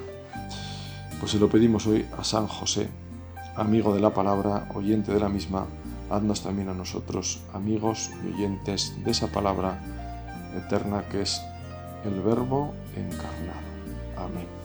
Pues 1.18 1.33
se 1.33 1.38
lo 1.38 1.50
pedimos 1.50 1.87
hoy 1.87 2.07
a 2.18 2.24
San 2.24 2.46
José, 2.46 2.88
amigo 3.57 3.94
de 3.94 4.00
la 4.00 4.14
palabra, 4.14 4.68
oyente 4.74 5.12
de 5.12 5.20
la 5.20 5.29
misma, 5.29 5.66
haznos 6.10 6.42
también 6.42 6.68
a 6.68 6.74
nosotros 6.74 7.40
amigos 7.52 8.10
y 8.24 8.34
oyentes 8.34 8.92
de 9.04 9.10
esa 9.12 9.28
palabra 9.28 9.80
eterna 10.56 11.04
que 11.10 11.22
es 11.22 11.40
el 12.04 12.20
Verbo 12.20 12.74
encarnado. 12.96 14.59